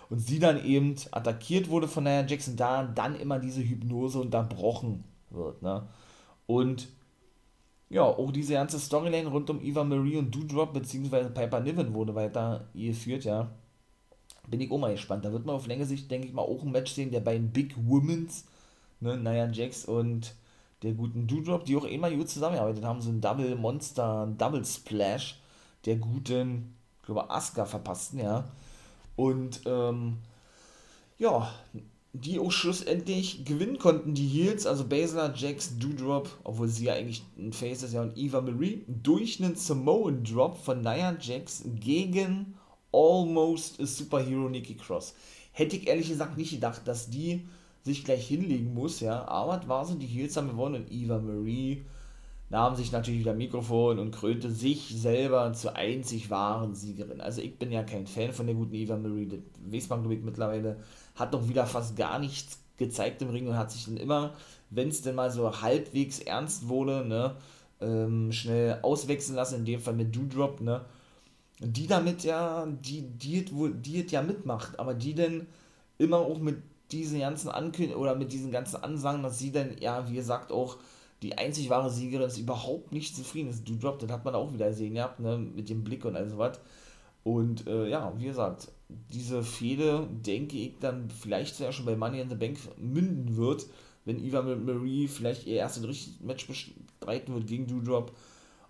[0.09, 5.03] Und sie dann eben attackiert wurde von Nia und da dann immer diese Hypnose unterbrochen
[5.29, 5.87] wird, ne?
[6.45, 6.87] Und
[7.89, 11.29] ja, auch diese ganze Storyline rund um Eva Marie und Doudrop bzw.
[11.29, 13.49] Piper Niven wurde weiter geführt, ja.
[14.47, 15.25] Bin ich auch mal gespannt.
[15.25, 17.51] Da wird man auf längere Sicht, denke ich mal, auch ein Match sehen der beiden
[17.51, 18.45] Big Womans,
[19.01, 20.35] ne, Nia Jax und
[20.83, 25.39] der guten Doudrop, die auch immer gut zusammengearbeitet haben, so ein Double Monster, Double Splash
[25.85, 28.45] der guten, ich glaube, Asuka verpassten, ja.
[29.17, 30.19] Und, ähm,
[31.17, 31.51] ja,
[32.13, 37.23] die auch schlussendlich gewinnen konnten, die Heels, also Baszler, Jax, Doudrop, obwohl sie ja eigentlich
[37.37, 42.55] ein Face ist, ja, und Eva Marie, durch einen Samoan Drop von Nia Jax gegen
[42.91, 45.13] Almost a Superhero Nikki Cross.
[45.51, 47.47] Hätte ich ehrlich gesagt nicht gedacht, dass die
[47.83, 51.19] sich gleich hinlegen muss, ja, aber es war so, die Heels haben gewonnen und Eva
[51.19, 51.83] Marie
[52.49, 57.19] nahm sich natürlich wieder Mikrofon und krönte sich selber zur einzig wahren Siegerin.
[57.19, 60.21] Also ich bin ja kein Fan von der guten Eva Marie, das weiß man ich
[60.21, 60.77] mittlerweile,
[61.15, 64.33] hat doch wieder fast gar nichts gezeigt im Ring und hat sich dann immer,
[64.69, 67.35] wenn es denn mal so halbwegs ernst wurde, ne,
[67.81, 70.85] ähm, schnell auswechseln lassen, in dem Fall mit Doudrop, ne,
[71.59, 75.47] die damit ja, die, die, die, die ja mitmacht, aber die denn
[75.97, 80.07] immer auch mit diesen ganzen Ankündigungen oder mit diesen ganzen Ansagen, dass sie dann, ja,
[80.09, 80.77] wie gesagt, auch
[81.21, 83.67] die einzig wahre Siegerin ist, überhaupt nicht zufrieden ist.
[83.67, 86.29] Du Drop, das hat man auch wieder gesehen, ja, ne, mit dem Blick und all
[86.29, 86.59] sowas.
[87.23, 92.21] Und äh, ja, wie gesagt, diese Fehde, denke ich, dann vielleicht ja schon bei Money
[92.21, 93.65] in the Bank münden wird,
[94.05, 98.13] wenn Eva Marie vielleicht ihr erstes richtiges Match bestreiten wird gegen Doudrop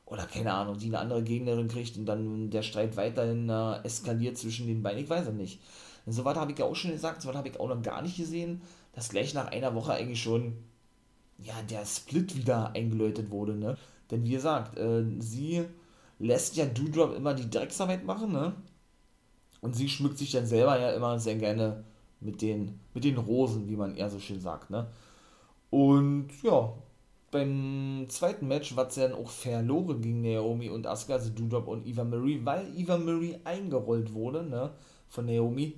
[0.06, 4.38] oder keine Ahnung, die eine andere Gegnerin kriegt und dann der Streit weiterhin äh, eskaliert
[4.38, 5.62] zwischen den beiden, ich weiß es nicht.
[6.08, 8.02] So was habe ich ja auch schon gesagt, so was habe ich auch noch gar
[8.02, 8.62] nicht gesehen,
[8.94, 10.54] dass gleich nach einer Woche eigentlich schon
[11.44, 13.78] ja, der Split wieder eingeläutet wurde, ne?
[14.10, 15.64] Denn wie gesagt, äh, sie
[16.20, 18.54] lässt ja Doudrop immer die Drecksarbeit machen, ne?
[19.62, 21.84] Und sie schmückt sich dann selber ja immer sehr gerne
[22.20, 24.88] mit den, mit den Rosen, wie man eher so schön sagt, ne?
[25.70, 26.74] Und ja,
[27.30, 31.86] beim zweiten Match war es dann auch verloren gegen Naomi und Asuka, also Doudrop und
[31.86, 34.72] Eva Marie, weil Eva Marie eingerollt wurde, ne?
[35.10, 35.76] Von Naomi,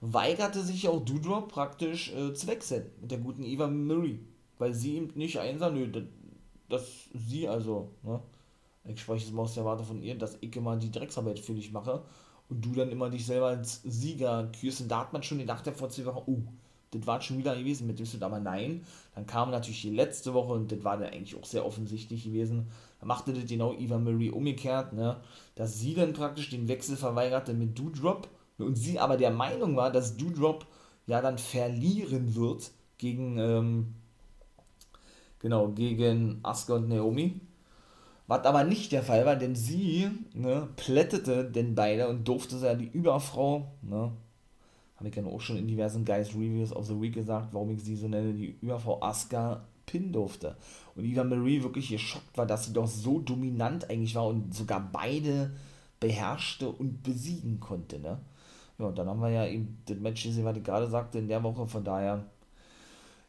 [0.00, 4.20] weigerte sich auch Doudrop praktisch äh, zu wechseln mit der guten Eva Marie
[4.58, 5.90] weil sie ihm nicht einsah, nö,
[6.68, 8.20] dass sie also, ne,
[8.84, 11.54] ich spreche jetzt mal aus der Warte von ihr, dass ich immer die Drecksarbeit für
[11.54, 12.02] dich mache
[12.48, 14.80] und du dann immer dich selber als Sieger kürst.
[14.80, 16.42] Und da hat man schon gedacht, der vor zwei Wochen, oh,
[16.92, 18.84] das war schon wieder gewesen mit dem aber nein.
[19.14, 22.68] Dann kam natürlich die letzte Woche und das war dann eigentlich auch sehr offensichtlich gewesen,
[23.02, 25.20] machte das genau Eva Marie umgekehrt, ne?
[25.54, 28.28] dass sie dann praktisch den Wechsel verweigerte mit Doudrop
[28.58, 30.66] und sie aber der Meinung war, dass Doudrop
[31.06, 33.94] ja dann verlieren wird gegen, ähm,
[35.40, 37.40] genau, gegen Asuka und Naomi.
[38.26, 42.74] Was aber nicht der Fall war, denn sie ne, plättete denn beide und durfte ja
[42.74, 44.10] die Überfrau, ne,
[44.96, 47.82] habe ich ja auch schon in diversen Guys Reviews of the Week gesagt, warum ich
[47.82, 50.56] sie so nenne, die Überfrau Asuka pinnen durfte.
[50.96, 54.88] Und Eva Marie wirklich geschockt war, dass sie doch so dominant eigentlich war und sogar
[54.92, 55.52] beide
[56.00, 58.18] beherrschte und besiegen konnte, ne.
[58.78, 61.28] Ja, und dann haben wir ja eben das Match gesehen, was ich gerade sagte, in
[61.28, 62.24] der Woche, von daher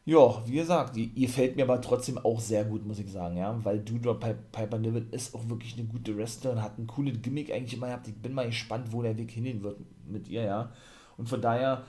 [0.08, 3.36] ja, wie gesagt, die, ihr fällt mir aber trotzdem auch sehr gut, muss ich sagen,
[3.36, 7.20] ja, weil Doudrop Piper Niven ist auch wirklich eine gute Wrestler und hat ein cooles
[7.20, 8.08] Gimmick eigentlich immer gehabt.
[8.08, 10.72] Ich bin mal gespannt, wo der Weg hingehen wird mit ihr, ja.
[11.18, 11.84] Und von daher,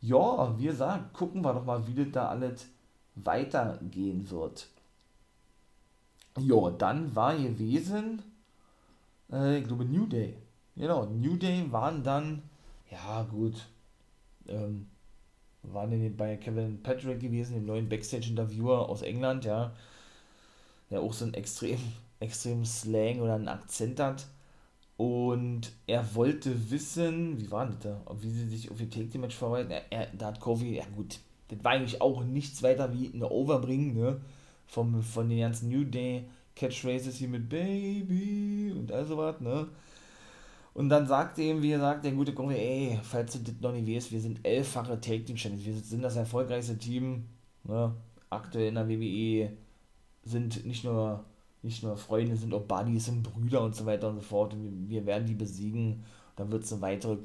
[0.00, 2.66] ja, wie gesagt, gucken wir doch mal, wie das da alles
[3.14, 4.66] weitergehen wird.
[6.38, 8.22] Ja, dann war gewesen,
[9.30, 10.38] äh, ich glaube, New Day.
[10.76, 12.42] Genau, New Day waren dann,
[12.90, 13.68] ja, gut,
[14.48, 14.86] ähm,
[15.62, 19.72] waren in, bei Kevin Patrick gewesen, dem neuen Backstage-Interviewer aus England, ja,
[20.90, 21.78] der auch so einen extrem,
[22.20, 24.26] extrem Slang oder einen Akzent hat.
[24.96, 29.34] Und er wollte wissen, wie war das da, wie sie sich auf ihr Take Match
[29.34, 29.70] vorbereiten.
[29.70, 33.30] Er, er, da hat Kofi, ja gut, das war eigentlich auch nichts weiter wie eine
[33.30, 34.20] Overbringen, ne,
[34.66, 39.68] vom, von den ganzen New Day Catchphrases hier mit Baby und all sowas, ne.
[40.80, 43.86] Und dann sagt eben, wie gesagt, der gute Kofi, ey, falls du das noch nicht
[43.86, 47.26] weißt, wir sind elffache Take Team Champions, wir sind das erfolgreichste Team,
[47.64, 47.94] ne,
[48.30, 49.50] aktuell in der WWE,
[50.24, 51.22] sind nicht nur,
[51.60, 54.54] nicht nur Freunde, sind auch Buddies, sind Brüder und so weiter und so fort.
[54.54, 56.02] Und wir, wir werden die besiegen.
[56.36, 57.18] Dann wird es eine weitere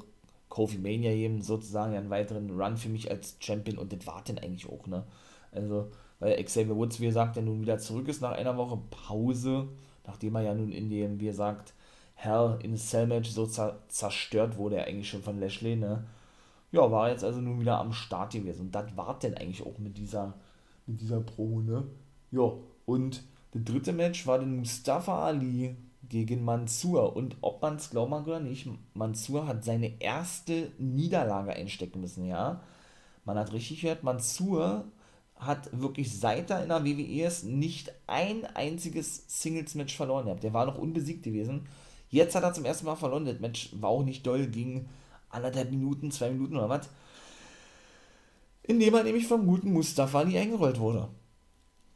[0.50, 4.38] Kofi Mania geben, sozusagen einen weiteren Run für mich als Champion und das war denn
[4.38, 5.02] eigentlich auch, ne.
[5.50, 9.68] Also, weil Xavier Woods, wie gesagt, ja nun wieder zurück ist nach einer Woche Pause,
[10.06, 11.72] nachdem er ja nun in dem, wie gesagt,
[12.16, 16.04] Hell in Cell Match so zerstört wurde, er eigentlich schon von Lashley, ne?
[16.72, 18.62] Ja, war jetzt also nun wieder am Start gewesen.
[18.62, 20.34] Und das war denn eigentlich auch mit dieser,
[20.86, 21.84] mit dieser Promo, ne?
[22.32, 22.52] Ja,
[22.86, 25.76] und das dritte Match war dann Mustafa Ali
[26.08, 27.14] gegen Mansur.
[27.14, 32.24] Und ob man es glauben mag oder nicht, Mansur hat seine erste Niederlage einstecken müssen,
[32.26, 32.62] ja.
[33.24, 34.84] Man hat richtig gehört, Mansur
[35.34, 40.42] hat wirklich seit er in der WWE ist nicht ein einziges Singles-Match verloren gehabt.
[40.42, 41.66] Der war noch unbesiegt gewesen.
[42.10, 43.24] Jetzt hat er zum ersten Mal verloren.
[43.24, 44.88] Das Match war auch nicht doll, ging
[45.30, 46.88] anderthalb Minuten, zwei Minuten oder was.
[48.62, 51.08] Indem er nämlich vom guten Mustafa nie eingerollt wurde.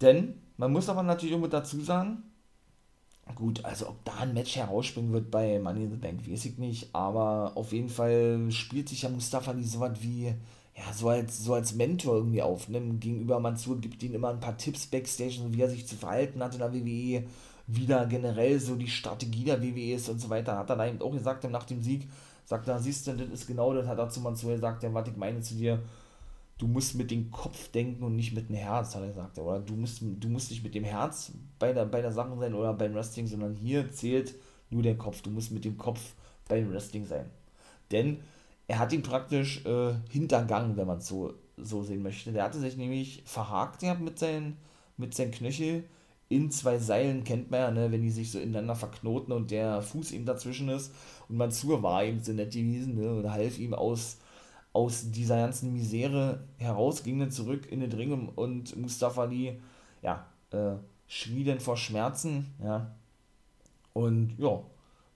[0.01, 2.23] Denn, man muss aber natürlich auch mit dazu sagen,
[3.35, 6.59] gut, also ob da ein Match herausspringen wird bei Money in the Bank, weiß ich
[6.59, 10.35] nicht, aber auf jeden Fall spielt sich ja Mustafa nie so was wie,
[10.77, 12.69] ja, so als, so als Mentor irgendwie auf.
[12.69, 12.81] Ne?
[12.99, 16.55] Gegenüber Mansur gibt ihm immer ein paar Tipps backstage, wie er sich zu verhalten hat
[16.55, 17.25] in der WWE
[17.75, 20.57] wieder generell so die Strategie der WWE ist und so weiter.
[20.57, 22.09] Hat er da eben auch gesagt, nach dem Sieg,
[22.45, 25.16] sagt er, siehst du, das ist genau das, hat er zu Mansur gesagt, was ich
[25.16, 25.81] meine zu dir,
[26.59, 29.39] du musst mit dem Kopf denken und nicht mit dem Herz, hat er gesagt.
[29.39, 32.55] Oder du musst, du musst nicht mit dem Herz bei der, bei der Sache sein
[32.55, 34.35] oder beim Wrestling, sondern hier zählt
[34.68, 35.23] nur der Kopf.
[35.23, 36.14] Du musst mit dem Kopf
[36.49, 37.27] beim Wrestling sein.
[37.91, 38.18] Denn
[38.68, 42.33] er hat ihn praktisch äh, hintergangen, wenn man es so, so sehen möchte.
[42.33, 44.57] Der hatte sich nämlich verhakt gehabt mit seinen,
[44.97, 45.85] mit seinen Knöchel
[46.31, 49.83] in zwei Seilen kennt man ja, ne, wenn die sich so ineinander verknoten und der
[49.83, 50.95] Fuß eben dazwischen ist.
[51.28, 54.18] Und Mansur war eben so nett gewesen ne, und half ihm aus,
[54.72, 59.61] aus dieser ganzen Misere heraus, ging dann zurück in den Ring und Mustafa Ali,
[60.03, 60.76] ja, äh,
[61.09, 62.95] schrie dann vor Schmerzen, ja.
[63.93, 64.62] Und ja,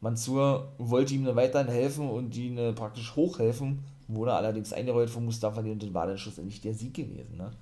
[0.01, 5.25] Mansur wollte ihm dann weiterhin helfen und ihn äh, praktisch hochhelfen, wurde allerdings eingerollt von
[5.25, 7.53] Mustafa Ali und dann war dann schlussendlich der Sieg gewesen, ne.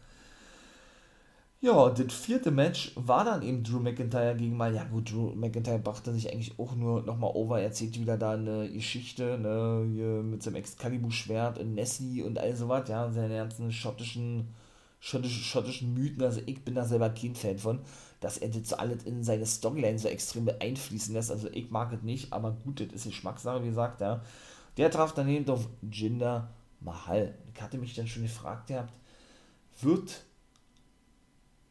[1.65, 5.79] Ja, das vierte Match war dann eben Drew McIntyre gegen mal, ja gut, Drew McIntyre
[5.79, 10.43] brachte sich eigentlich auch nur nochmal over, erzählt wieder da eine Geschichte, ne, hier mit
[10.43, 14.49] seinem Excalibur-Schwert und Nessie und all sowas, ja, seine ganzen schottischen,
[14.99, 17.79] schottischen, schottischen Mythen, also ich bin da selber kein Fan von,
[18.19, 21.93] dass er das so alles in seine Storyline so extrem einfließen lässt, also ich mag
[21.93, 24.21] es nicht, aber gut, das ist Geschmackssache, wie gesagt, ja.
[24.79, 26.49] Der traf daneben auf Jinder
[26.81, 27.35] Mahal.
[27.55, 28.93] Ich hatte mich dann schon gefragt, ihr habt,
[29.81, 30.25] wird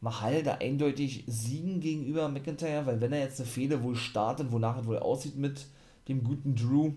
[0.02, 4.80] Mahal da eindeutig siegen gegenüber McIntyre, weil wenn er jetzt eine Fehde wohl startet, wonach
[4.80, 5.68] es wohl aussieht mit
[6.08, 6.94] dem guten Drew,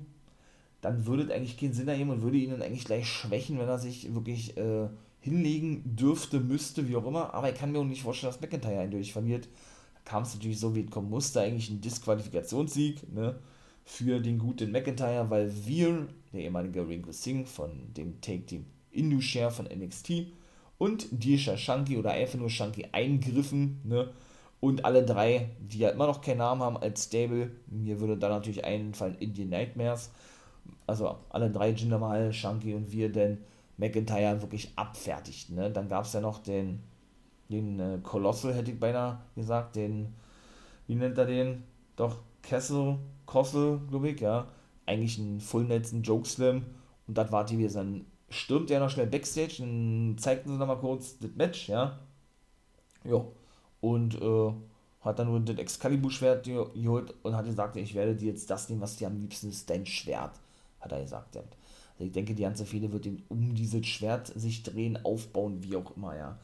[0.80, 3.68] dann würde es eigentlich keinen Sinn ergeben und würde ihn dann eigentlich gleich schwächen, wenn
[3.68, 4.88] er sich wirklich äh,
[5.20, 7.34] hinlegen dürfte, müsste, wie auch immer.
[7.34, 9.48] Aber ich kann mir auch nicht vorstellen, dass McIntyre eindeutig verliert.
[9.94, 13.38] Da kam es natürlich so, wie es kommen musste, eigentlich ein Disqualifikationssieg ne,
[13.84, 19.50] für den guten McIntyre, weil wir, der ehemalige Ringo Singh von dem Take Team Share
[19.50, 20.26] von NXT,
[20.84, 24.10] und Disha Shanky oder einfach nur Shanky eingriffen, ne,
[24.60, 28.28] Und alle drei, die ja immer noch keinen Namen haben als Stable, mir würde da
[28.28, 30.10] natürlich einfallen Indian Nightmares.
[30.86, 33.38] Also alle drei, Jinder Mahal, Shanky und wir, denn
[33.78, 35.50] McIntyre wirklich abfertigt.
[35.50, 35.70] Ne?
[35.70, 36.80] Dann gab es ja noch den,
[37.48, 40.14] den äh, Colossal, hätte ich beinahe gesagt, den,
[40.86, 41.64] wie nennt er den?
[41.96, 44.48] Doch, Kessel, Kossel, glaube ich, ja.
[44.84, 46.64] Eigentlich ein Full ein Joke Slim.
[47.06, 50.78] Und das war die, wie dann stürmt er noch schnell Backstage und zeigten sie nochmal
[50.78, 51.98] kurz das Match, ja.
[53.04, 53.24] Ja.
[53.80, 54.52] Und äh,
[55.02, 58.80] hat dann nur das Excalibur-Schwert geholt und hat gesagt, ich werde dir jetzt das nehmen,
[58.80, 60.40] was dir am liebsten ist, dein Schwert,
[60.80, 61.36] hat er gesagt.
[61.36, 61.46] Also
[61.98, 66.16] ich denke, die ganze Fehde wird um dieses Schwert sich drehen, aufbauen, wie auch immer,
[66.16, 66.38] ja.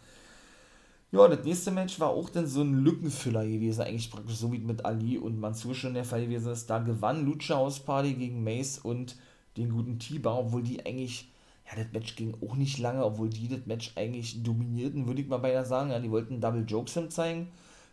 [1.12, 4.58] Ja, das nächste Match war auch dann so ein Lückenfüller gewesen, eigentlich praktisch so wie
[4.58, 6.70] mit Ali und Mansur schon der Fall gewesen ist.
[6.70, 9.16] Da gewann Lucha House Party gegen Mace und
[9.56, 11.29] den guten T-Bar, obwohl die eigentlich,
[11.70, 15.28] ja, das Match ging auch nicht lange, obwohl die das Match eigentlich dominierten, würde ich
[15.28, 15.90] mal beinahe sagen.
[15.90, 17.48] Ja, die wollten Double Jokes zeigen.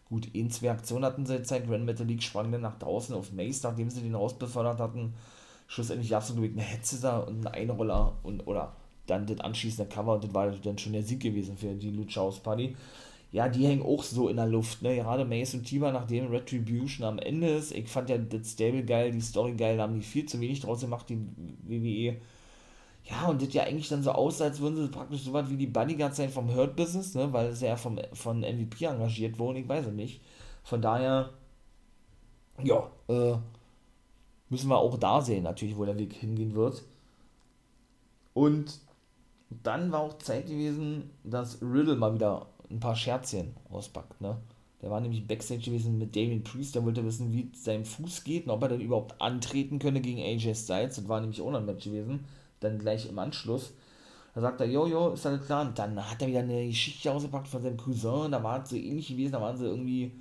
[0.10, 1.68] Gut, ein, zwei Aktionen hatten sie gezeigt.
[1.68, 5.14] Grand Metalik sprang dann nach draußen auf Mace, nachdem sie den rausbefördert hatten.
[5.68, 8.76] Schlussendlich gab es nur eine Hetze da und einen Einroller und, oder
[9.06, 12.22] dann das anschließende Cover und das war dann schon der Sieg gewesen für die Lucha
[12.22, 12.76] House Party
[13.32, 14.96] ja, die hängen auch so in der Luft, ne?
[14.96, 17.72] Gerade Mace und Tiber, nachdem Retribution am Ende ist.
[17.72, 20.62] Ich fand ja das Stable geil, die Story geil, da haben die viel zu wenig
[20.62, 21.20] draus gemacht, die
[21.68, 22.18] WWE.
[23.10, 25.55] Ja, und das ja eigentlich dann so aussah, als würden sie praktisch so was wie
[25.58, 27.32] die Bodyguards sein vom Hurt Business, ne?
[27.32, 30.22] Weil sie ja vom, von MVP engagiert wurden, ich weiß es nicht.
[30.64, 31.30] Von daher,
[32.64, 33.38] ja, äh,
[34.49, 36.84] müssen wir auch da sehen, natürlich, wo der Weg hingehen wird.
[38.34, 38.80] Und
[39.64, 44.38] dann war auch Zeit gewesen, dass Riddle mal wieder ein paar Scherzchen auspackt, ne?
[44.82, 48.24] Der war nämlich Backstage gewesen mit Damien Priest, der wollte wissen, wie es seinem Fuß
[48.24, 50.97] geht und ob er denn überhaupt antreten könne gegen AJ Styles.
[50.97, 52.26] Das war nämlich auch noch ein Match gewesen.
[52.60, 53.74] Dann gleich im Anschluss.
[54.36, 55.68] Da sagt er, Jojo, ist alles klar.
[55.68, 58.32] Und dann hat er wieder eine Geschichte ausgepackt von seinem Cousin.
[58.32, 59.34] Da war es so ähnlich gewesen.
[59.34, 60.12] Da waren sie irgendwie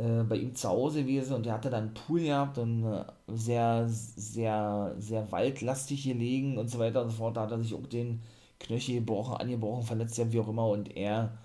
[0.00, 3.04] äh, bei ihm zu Hause gewesen und der hatte dann einen Pool gehabt und äh,
[3.28, 7.36] sehr, sehr, sehr waldlastig gelegen und so weiter und so fort.
[7.36, 8.22] Da hat er sich auch den
[8.58, 10.68] Knöchel gebrochen, angebrochen, verletzt ja, wie auch immer.
[10.68, 11.36] Und er,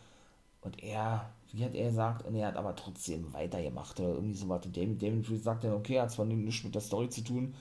[0.61, 4.49] und er, wie hat er gesagt, und er hat aber trotzdem weitergemacht oder irgendwie so
[4.49, 4.65] was.
[4.65, 7.55] Und David, David sagt dann, okay, hat zwar nichts mit der Story zu tun,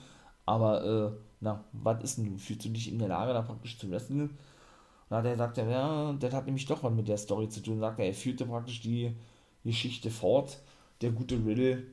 [0.45, 3.89] aber, äh, na, was ist denn, fühlst du dich in der Lage, da praktisch zu
[3.89, 4.21] wresteln?
[4.21, 4.29] Und
[5.09, 7.79] dann hat er gesagt, ja, das hat nämlich doch was mit der Story zu tun.
[7.79, 9.15] Sagt er, er führte praktisch die
[9.63, 10.59] Geschichte fort,
[11.01, 11.83] der gute Riddle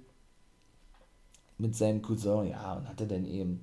[1.58, 3.60] mit seinem Cousin, ja, und hatte dann eben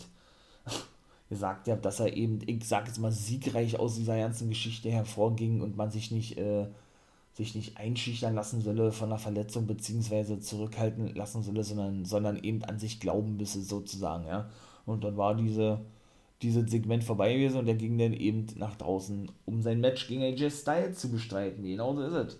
[1.29, 5.61] gesagt ja, dass er eben, ich sag jetzt mal, siegreich aus dieser ganzen Geschichte hervorging
[5.61, 6.67] und man sich nicht, äh,
[7.33, 12.63] sich nicht einschüchtern lassen solle von einer Verletzung beziehungsweise zurückhalten lassen solle, sondern, sondern eben
[12.63, 14.49] an sich glauben müsse, sozusagen, ja.
[14.89, 15.81] Und dann war diese,
[16.41, 20.23] dieses Segment vorbei gewesen und er ging dann eben nach draußen, um sein Match gegen
[20.23, 21.63] AJ Styles zu bestreiten.
[21.63, 22.39] Genau so ist es.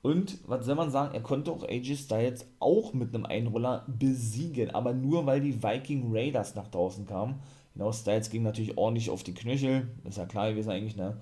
[0.00, 4.70] Und was soll man sagen, er konnte auch AJ Styles auch mit einem Einroller besiegen,
[4.70, 7.40] aber nur weil die Viking Raiders nach draußen kamen
[7.78, 11.16] Genau, Styles ging natürlich ordentlich auf die Knöchel, ist ja klar gewesen eigentlich, ne?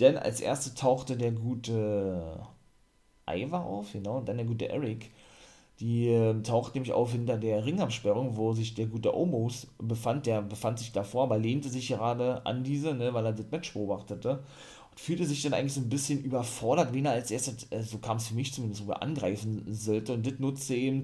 [0.00, 2.46] Denn als erste tauchte der gute
[3.28, 5.10] Ivar auf, genau, und dann der gute Eric.
[5.82, 10.26] Die äh, taucht nämlich auf hinter der Ringabsperrung, wo sich der gute Omos befand.
[10.26, 13.72] Der befand sich davor, aber lehnte sich gerade an diese, ne, weil er das Match
[13.72, 14.44] beobachtete.
[14.90, 17.98] Und fühlte sich dann eigentlich so ein bisschen überfordert, wen er als erstes, äh, so
[17.98, 20.12] kam es für mich zumindest, sogar angreifen sollte.
[20.12, 21.02] Und das nutzte eben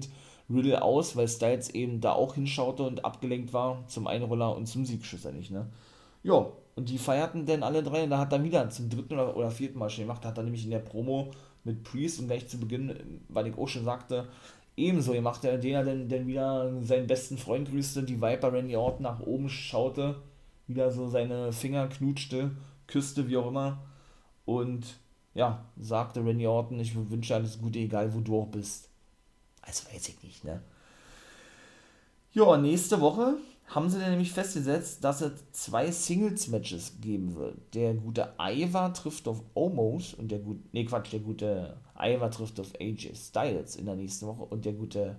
[0.49, 4.85] Riddle aus, weil Styles eben da auch hinschaute und abgelenkt war zum Einroller und zum
[4.85, 5.67] Sieg schlussendlich, ne?
[6.23, 9.35] Ja, und die feierten dann alle drei und da hat er wieder zum dritten oder,
[9.35, 11.31] oder vierten Mal schon gemacht, hat er nämlich in der Promo
[11.63, 14.27] mit Priest und gleich zu Beginn, weil ich auch schon sagte,
[14.79, 19.03] ebenso gemacht, den er dann, dann wieder seinen besten Freund grüßte, die Viper Randy Orton
[19.03, 20.21] nach oben schaute,
[20.67, 22.51] wieder so seine Finger knutschte,
[22.87, 23.79] küsste, wie auch immer
[24.45, 24.97] und
[25.35, 28.89] ja, sagte Randy Orton, ich wünsche alles Gute, egal wo du auch bist.
[29.61, 30.61] Also weiß ich nicht, ne?
[32.33, 33.37] Ja, nächste Woche
[33.69, 37.55] haben sie dann nämlich festgesetzt, dass es zwei Singles-Matches geben wird.
[37.75, 42.59] Der gute Ivar trifft auf Omos und der gute, nee Quatsch, der gute Ivar trifft
[42.59, 45.17] auf AJ Styles in der nächsten Woche und der gute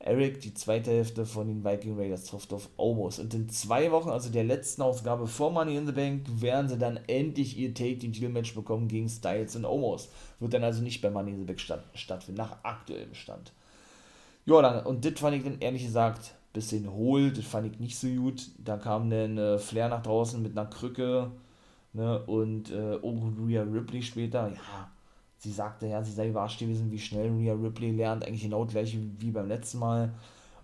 [0.00, 3.18] Eric, die zweite Hälfte von den Viking Raiders, trifft auf Omos.
[3.18, 6.78] Und in zwei Wochen, also der letzten Ausgabe vor Money in the Bank, werden sie
[6.78, 10.08] dann endlich ihr Take Team Title Match bekommen gegen Styles und Omos.
[10.38, 13.52] Wird dann also nicht bei Money in the Bank statt, stattfinden, nach aktuellem Stand.
[14.46, 18.08] Ja, und das fand ich dann ehrlich gesagt bisschen hohl, das fand ich nicht so
[18.08, 18.48] gut.
[18.58, 21.30] Da kam dann äh, Flair nach draußen mit einer Krücke
[21.92, 24.90] ne, und äh, oh, Rhea Ripley später, ja,
[25.38, 28.96] sie sagte ja, sie sei überrascht gewesen, wie schnell Rhea Ripley lernt, eigentlich genau gleich
[29.20, 30.12] wie beim letzten Mal.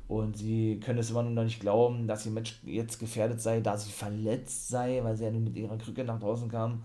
[0.08, 3.76] Und sie können es immer noch nicht glauben, dass ihr Match jetzt gefährdet sei, da
[3.78, 6.82] sie verletzt sei, weil sie ja nur mit ihrer Krücke nach draußen kam.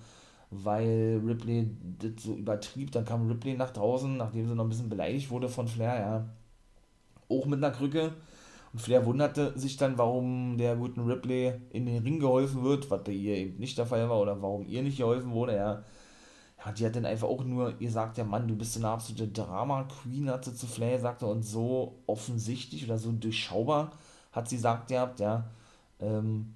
[0.52, 2.92] weil Ripley das so übertrieb.
[2.92, 6.30] Dann kam Ripley nach draußen, nachdem sie noch ein bisschen beleidigt wurde von Flair, ja,
[7.30, 8.14] auch mit einer Krücke.
[8.74, 13.04] Und Flair wunderte sich dann, warum der guten Ripley in den Ring geholfen wird, was
[13.04, 15.84] bei ihr eben nicht der Fall war, oder warum ihr nicht geholfen wurde, ja.
[16.66, 19.30] Ja, die hat dann einfach auch nur, ihr sagt ja, Mann, du bist eine absolute
[19.30, 23.92] Drama-Queen, hat sie zu Flair gesagt, und so offensichtlich oder so durchschaubar
[24.32, 25.46] hat sie gesagt, ja, ja,
[26.00, 26.54] ähm,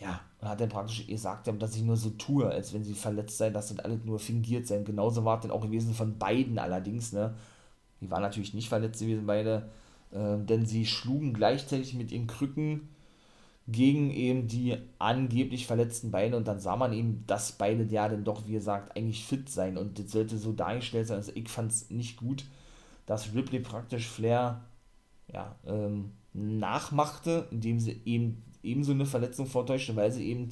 [0.00, 3.38] ja, und hat dann praktisch gesagt, dass ich nur so tue, als wenn sie verletzt
[3.38, 4.82] sei, dass das alles nur fingiert sei.
[4.82, 7.34] Genauso war es dann auch gewesen von beiden allerdings, ne.
[8.00, 9.68] Die waren natürlich nicht verletzt gewesen, beide,
[10.12, 12.88] äh, denn sie schlugen gleichzeitig mit ihren Krücken
[13.66, 18.24] gegen eben die angeblich verletzten Beine und dann sah man eben, dass beide ja dann
[18.24, 21.18] doch, wie gesagt, eigentlich fit sein und das sollte so dargestellt sein.
[21.18, 22.46] Also ich fand es nicht gut,
[23.04, 24.64] dass Ripley praktisch Flair
[25.30, 30.48] ja, ähm, nachmachte, indem sie eben ebenso eine Verletzung vortäuschte, weil sie eben,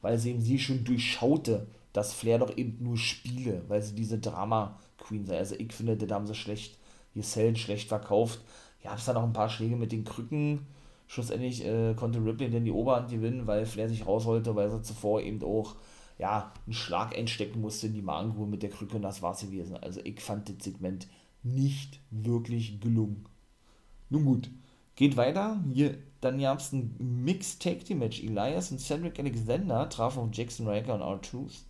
[0.00, 4.18] weil sie eben sie schon durchschaute, dass Flair doch eben nur spiele, weil sie diese
[4.18, 5.38] Drama Queen sei.
[5.38, 6.78] Also ich finde, da haben sie schlecht
[7.14, 8.40] gesellt, schlecht verkauft.
[8.82, 10.66] Ja, es dann noch ein paar Schläge mit den Krücken.
[11.06, 15.20] Schlussendlich äh, konnte Ripley dann die Oberhand gewinnen, weil Flair sich rausholte, weil sie zuvor
[15.20, 15.76] eben auch
[16.18, 19.40] ja, einen Schlag einstecken musste in die Magengrube mit der Krücke und das war es
[19.40, 19.76] gewesen.
[19.76, 21.06] Also ich fand das Segment
[21.42, 23.26] nicht wirklich gelungen.
[24.08, 24.50] Nun gut,
[24.94, 25.62] geht weiter.
[25.72, 28.22] Hier, dann gab es ein Mixed Tag Team Match.
[28.22, 31.64] Elias und Cedric Alexander trafen auf Jackson Riker und R-Truth.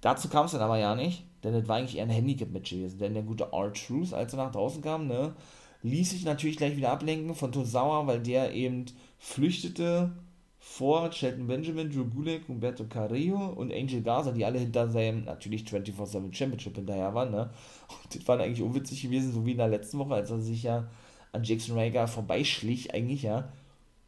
[0.00, 2.98] Dazu kam es dann aber ja nicht, denn das war eigentlich eher ein Handicap-Match gewesen.
[2.98, 5.34] Denn der gute R-Truth, als er nach draußen kam, ne,
[5.82, 8.86] ließ sich natürlich gleich wieder ablenken von Tosawa, weil der eben
[9.18, 10.12] flüchtete
[10.58, 15.64] vor Shelton Benjamin, Drew Gulak, Humberto Carrillo und Angel Garza, die alle hinter seinem natürlich
[15.64, 17.32] 24-7 Championship hinterher waren.
[17.32, 17.50] Ne?
[17.88, 20.62] Und das war eigentlich unwitzig gewesen, so wie in der letzten Woche, als er sich
[20.62, 20.88] ja
[21.32, 23.52] an Jackson Rager vorbeischlich, eigentlich, ja.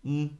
[0.04, 0.38] Hm.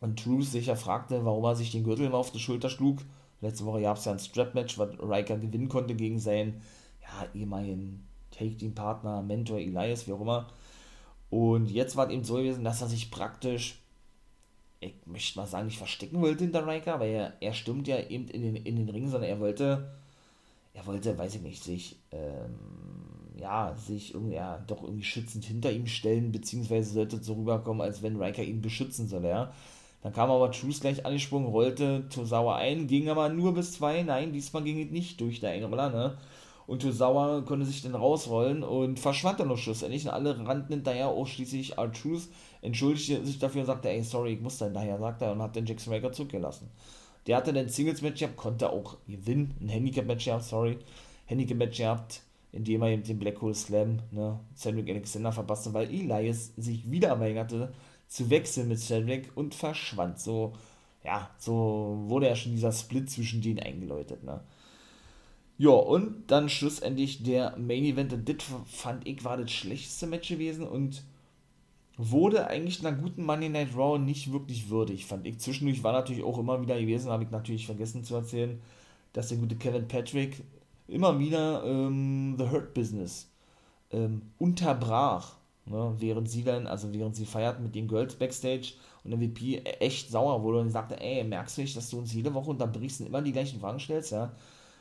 [0.00, 3.02] Und Truth sich ja fragte, warum er sich den Gürtel immer auf die Schulter schlug.
[3.40, 6.60] Letzte Woche gab es ja ein Strap-Match, was Riker gewinnen konnte gegen seinen
[7.00, 8.06] ja, ehemaligen
[8.38, 10.48] Take-Team-Partner, Mentor Elias, wie auch immer.
[11.30, 13.80] Und jetzt war es eben so gewesen, dass er sich praktisch,
[14.80, 18.28] ich möchte mal sagen, nicht verstecken wollte hinter Riker, weil er, er stimmt ja eben
[18.28, 19.92] in den, in den Ring, sondern er wollte,
[20.74, 22.54] er wollte, weiß ich nicht, sich, ähm,
[23.36, 28.02] ja, sich irgendwie, ja, doch irgendwie schützend hinter ihm stellen, beziehungsweise sollte so rüberkommen, als
[28.02, 29.52] wenn Riker ihn beschützen soll, ja.
[30.02, 34.02] Dann kam aber Truce gleich angesprungen, rollte Tosawa ein, ging aber nur bis zwei.
[34.02, 36.18] Nein, diesmal ging es nicht durch der Einroller, ne?
[36.68, 40.04] Und Tosawa konnte sich dann rausrollen und verschwand dann noch schlussendlich.
[40.04, 42.28] Und alle rannten hinterher, auch schließlich R-Truth
[42.60, 45.56] entschuldigte sich dafür und sagte, ey, sorry, ich muss da hinterher, sagt er, und hat
[45.56, 46.68] den Jackson Raker zurückgelassen.
[47.26, 50.76] Der hatte dann Singles-Match gehabt, konnte auch gewinnen, ein Handicap-Match gehabt, sorry,
[51.24, 52.20] Handicap-Match gehabt,
[52.52, 57.18] indem er eben den Black Hole Slam, ne, Cedric Alexander verpasste, weil Elias sich wieder
[57.18, 57.72] weigerte,
[58.08, 60.20] zu wechseln mit Cedric und verschwand.
[60.20, 60.52] So,
[61.02, 64.42] ja, so wurde ja schon dieser Split zwischen denen eingeläutet, ne.
[65.58, 68.36] Ja, und dann schlussendlich der Main Event, und das
[68.66, 71.02] fand ich war das schlechteste Match gewesen und
[71.96, 75.38] wurde eigentlich einer guten Monday Night Raw nicht wirklich würdig, fand ich.
[75.40, 78.60] Zwischendurch war natürlich auch immer wieder gewesen, habe ich natürlich vergessen zu erzählen,
[79.12, 80.42] dass der gute Kevin Patrick
[80.88, 83.30] immer wieder ähm, The Hurt Business
[83.92, 85.36] ähm, unterbrach
[85.66, 88.72] Ne, während sie dann, also während sie feiert mit den Girls Backstage
[89.04, 92.12] und der VP echt sauer wurde und sagte, ey, merkst du nicht, dass du uns
[92.14, 94.32] jede Woche unterbrichst und immer die gleichen Fragen stellst, ja?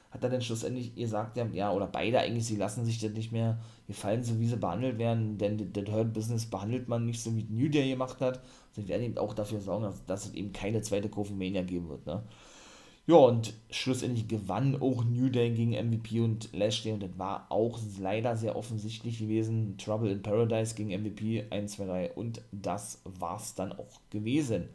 [0.10, 3.60] Hat er dann schlussendlich gesagt, ja, oder beide eigentlich, sie lassen sich das nicht mehr
[3.88, 7.46] gefallen, so wie sie behandelt werden, denn das Hurt Business behandelt man nicht so, wie
[7.50, 8.42] New Day gemacht hat.
[8.72, 11.90] Sie werden eben auch dafür sorgen, dass, dass es eben keine zweite Kofi Mania geben
[11.90, 12.24] wird, ne?
[13.10, 17.80] Ja, und schlussendlich gewann auch New Day gegen MVP und Lashley und das war auch
[18.02, 19.78] leider sehr offensichtlich gewesen.
[19.78, 24.68] Trouble in Paradise gegen MVP 1, 2, 3 und das war's dann auch gewesen.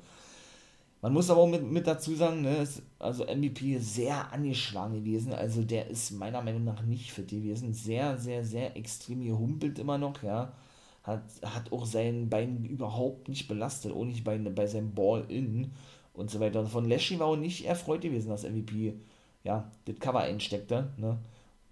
[1.03, 5.32] Man muss aber auch mit, mit dazu sagen, ne, ist also MVP sehr angeschlagen gewesen,
[5.34, 9.98] also der ist meiner Meinung nach nicht fit gewesen, sehr, sehr, sehr extrem gehumpelt immer
[9.98, 10.53] noch, ja.
[11.03, 15.72] Hat, hat auch sein Bein überhaupt nicht belastet, auch nicht bei, bei seinem Ball-In
[16.14, 16.64] und so weiter.
[16.64, 18.94] Von Lashley war auch nicht erfreut gewesen, dass MVP
[19.42, 20.92] ja, das Cover einsteckte.
[20.96, 21.18] Ne?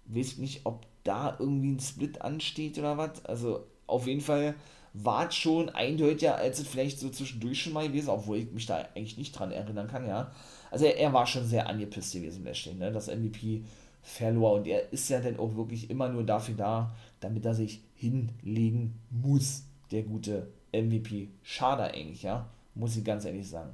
[0.05, 3.23] Weiß nicht, ob da irgendwie ein Split ansteht oder was.
[3.23, 4.55] Also auf jeden Fall
[4.93, 8.65] war es schon eindeutiger, als es vielleicht so zwischendurch schon mal gewesen, obwohl ich mich
[8.65, 10.31] da eigentlich nicht dran erinnern kann, ja.
[10.69, 12.91] Also er, er war schon sehr angepisst gewesen, Lashley, ne?
[12.91, 13.63] dass MVP
[14.01, 17.81] verlor und er ist ja dann auch wirklich immer nur dafür da, damit er sich
[17.93, 21.29] hinlegen muss, der gute MVP.
[21.43, 23.71] Schade eigentlich, ja, muss ich ganz ehrlich sagen.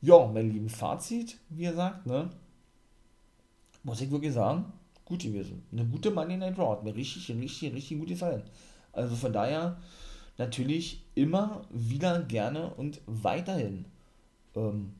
[0.00, 2.30] Ja, mein lieben Fazit, wie er sagt, ne?
[3.82, 4.72] Muss ich wirklich sagen,
[5.04, 5.62] gut gewesen.
[5.72, 8.42] Eine gute Money Night Raw hat mir richtig, richtig, richtig gut gefallen.
[8.92, 9.78] Also von daher
[10.40, 13.84] natürlich immer wieder gerne und weiterhin.
[14.56, 14.94] Ähm,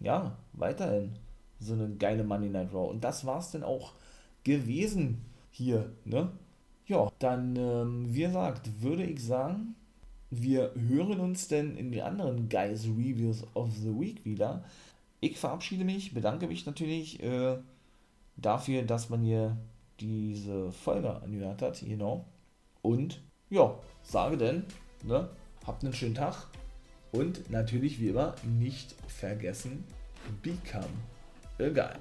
[0.00, 1.12] ja, weiterhin
[1.58, 2.90] so eine geile Money Night Raw.
[2.90, 3.94] Und das war es dann auch
[4.44, 6.30] gewesen hier, ne?
[6.86, 9.76] Ja, dann, ähm, wie gesagt, würde ich sagen,
[10.30, 14.64] wir hören uns denn in den anderen Guys Reviews of the Week wieder.
[15.20, 17.56] Ich verabschiede mich, bedanke mich natürlich äh,
[18.36, 19.56] dafür, dass man hier
[20.00, 22.24] diese Folge angehört hat, genau.
[22.82, 23.20] Und
[23.52, 24.64] ja, sage denn,
[25.04, 25.28] ne,
[25.66, 26.46] habt einen schönen Tag
[27.12, 29.84] und natürlich wie immer nicht vergessen,
[30.42, 30.88] become
[31.58, 31.94] a guy.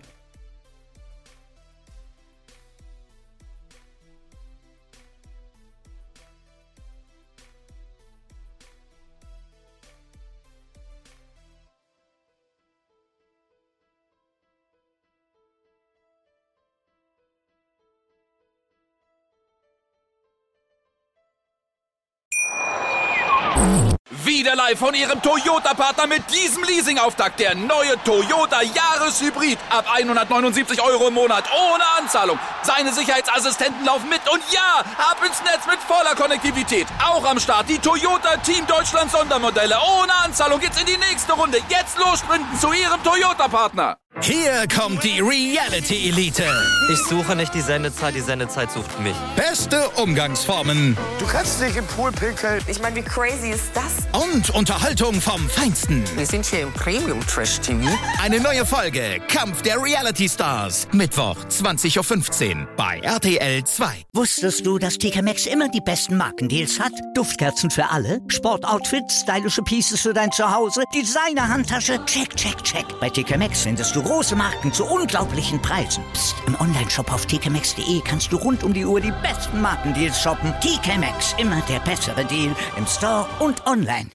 [24.72, 27.40] Live von Ihrem Toyota-Partner mit diesem Leasing-Auftakt.
[27.40, 29.58] Der neue Toyota Jahreshybrid.
[29.70, 31.44] Ab 179 Euro im Monat.
[31.52, 32.40] Ohne Anzahlung.
[32.64, 34.22] Seine Sicherheitsassistenten laufen mit.
[34.32, 36.88] Und ja, ab ins Netz mit voller Konnektivität.
[37.04, 39.76] Auch am Start die Toyota Team Deutschland Sondermodelle.
[40.00, 41.58] Ohne Anzahlung geht's in die nächste Runde.
[41.68, 43.98] Jetzt los sprinten zu Ihrem Toyota-Partner.
[44.20, 46.44] Hier kommt die Reality Elite.
[46.92, 49.16] Ich suche nicht die Sendezeit, die Sendezeit sucht mich.
[49.36, 52.62] Beste Umgangsformen Du kannst nicht im Pool pinkeln.
[52.68, 54.02] Ich meine, wie crazy ist das?
[54.14, 56.04] und Unterhaltung vom Feinsten.
[56.16, 57.90] Wir sind hier im Premium Trash TV.
[58.22, 60.88] Eine neue Folge Kampf der Reality Stars.
[60.92, 64.06] Mittwoch 20.15 Uhr bei RTL 2.
[64.14, 66.92] Wusstest du, dass TK Maxx immer die besten Markendeals hat?
[67.16, 72.86] Duftkerzen für alle, Sportoutfits, stylische Pieces für dein Zuhause, Designer-Handtasche, check, check, check.
[73.00, 76.04] Bei TK Maxx findest du große Marken zu unglaublichen Preisen.
[76.14, 76.36] Psst.
[76.46, 80.54] im Onlineshop auf tkmaxx.de kannst du rund um die Uhr die besten Markendeals shoppen.
[80.62, 84.08] TK Maxx, immer der bessere Deal im Store und online.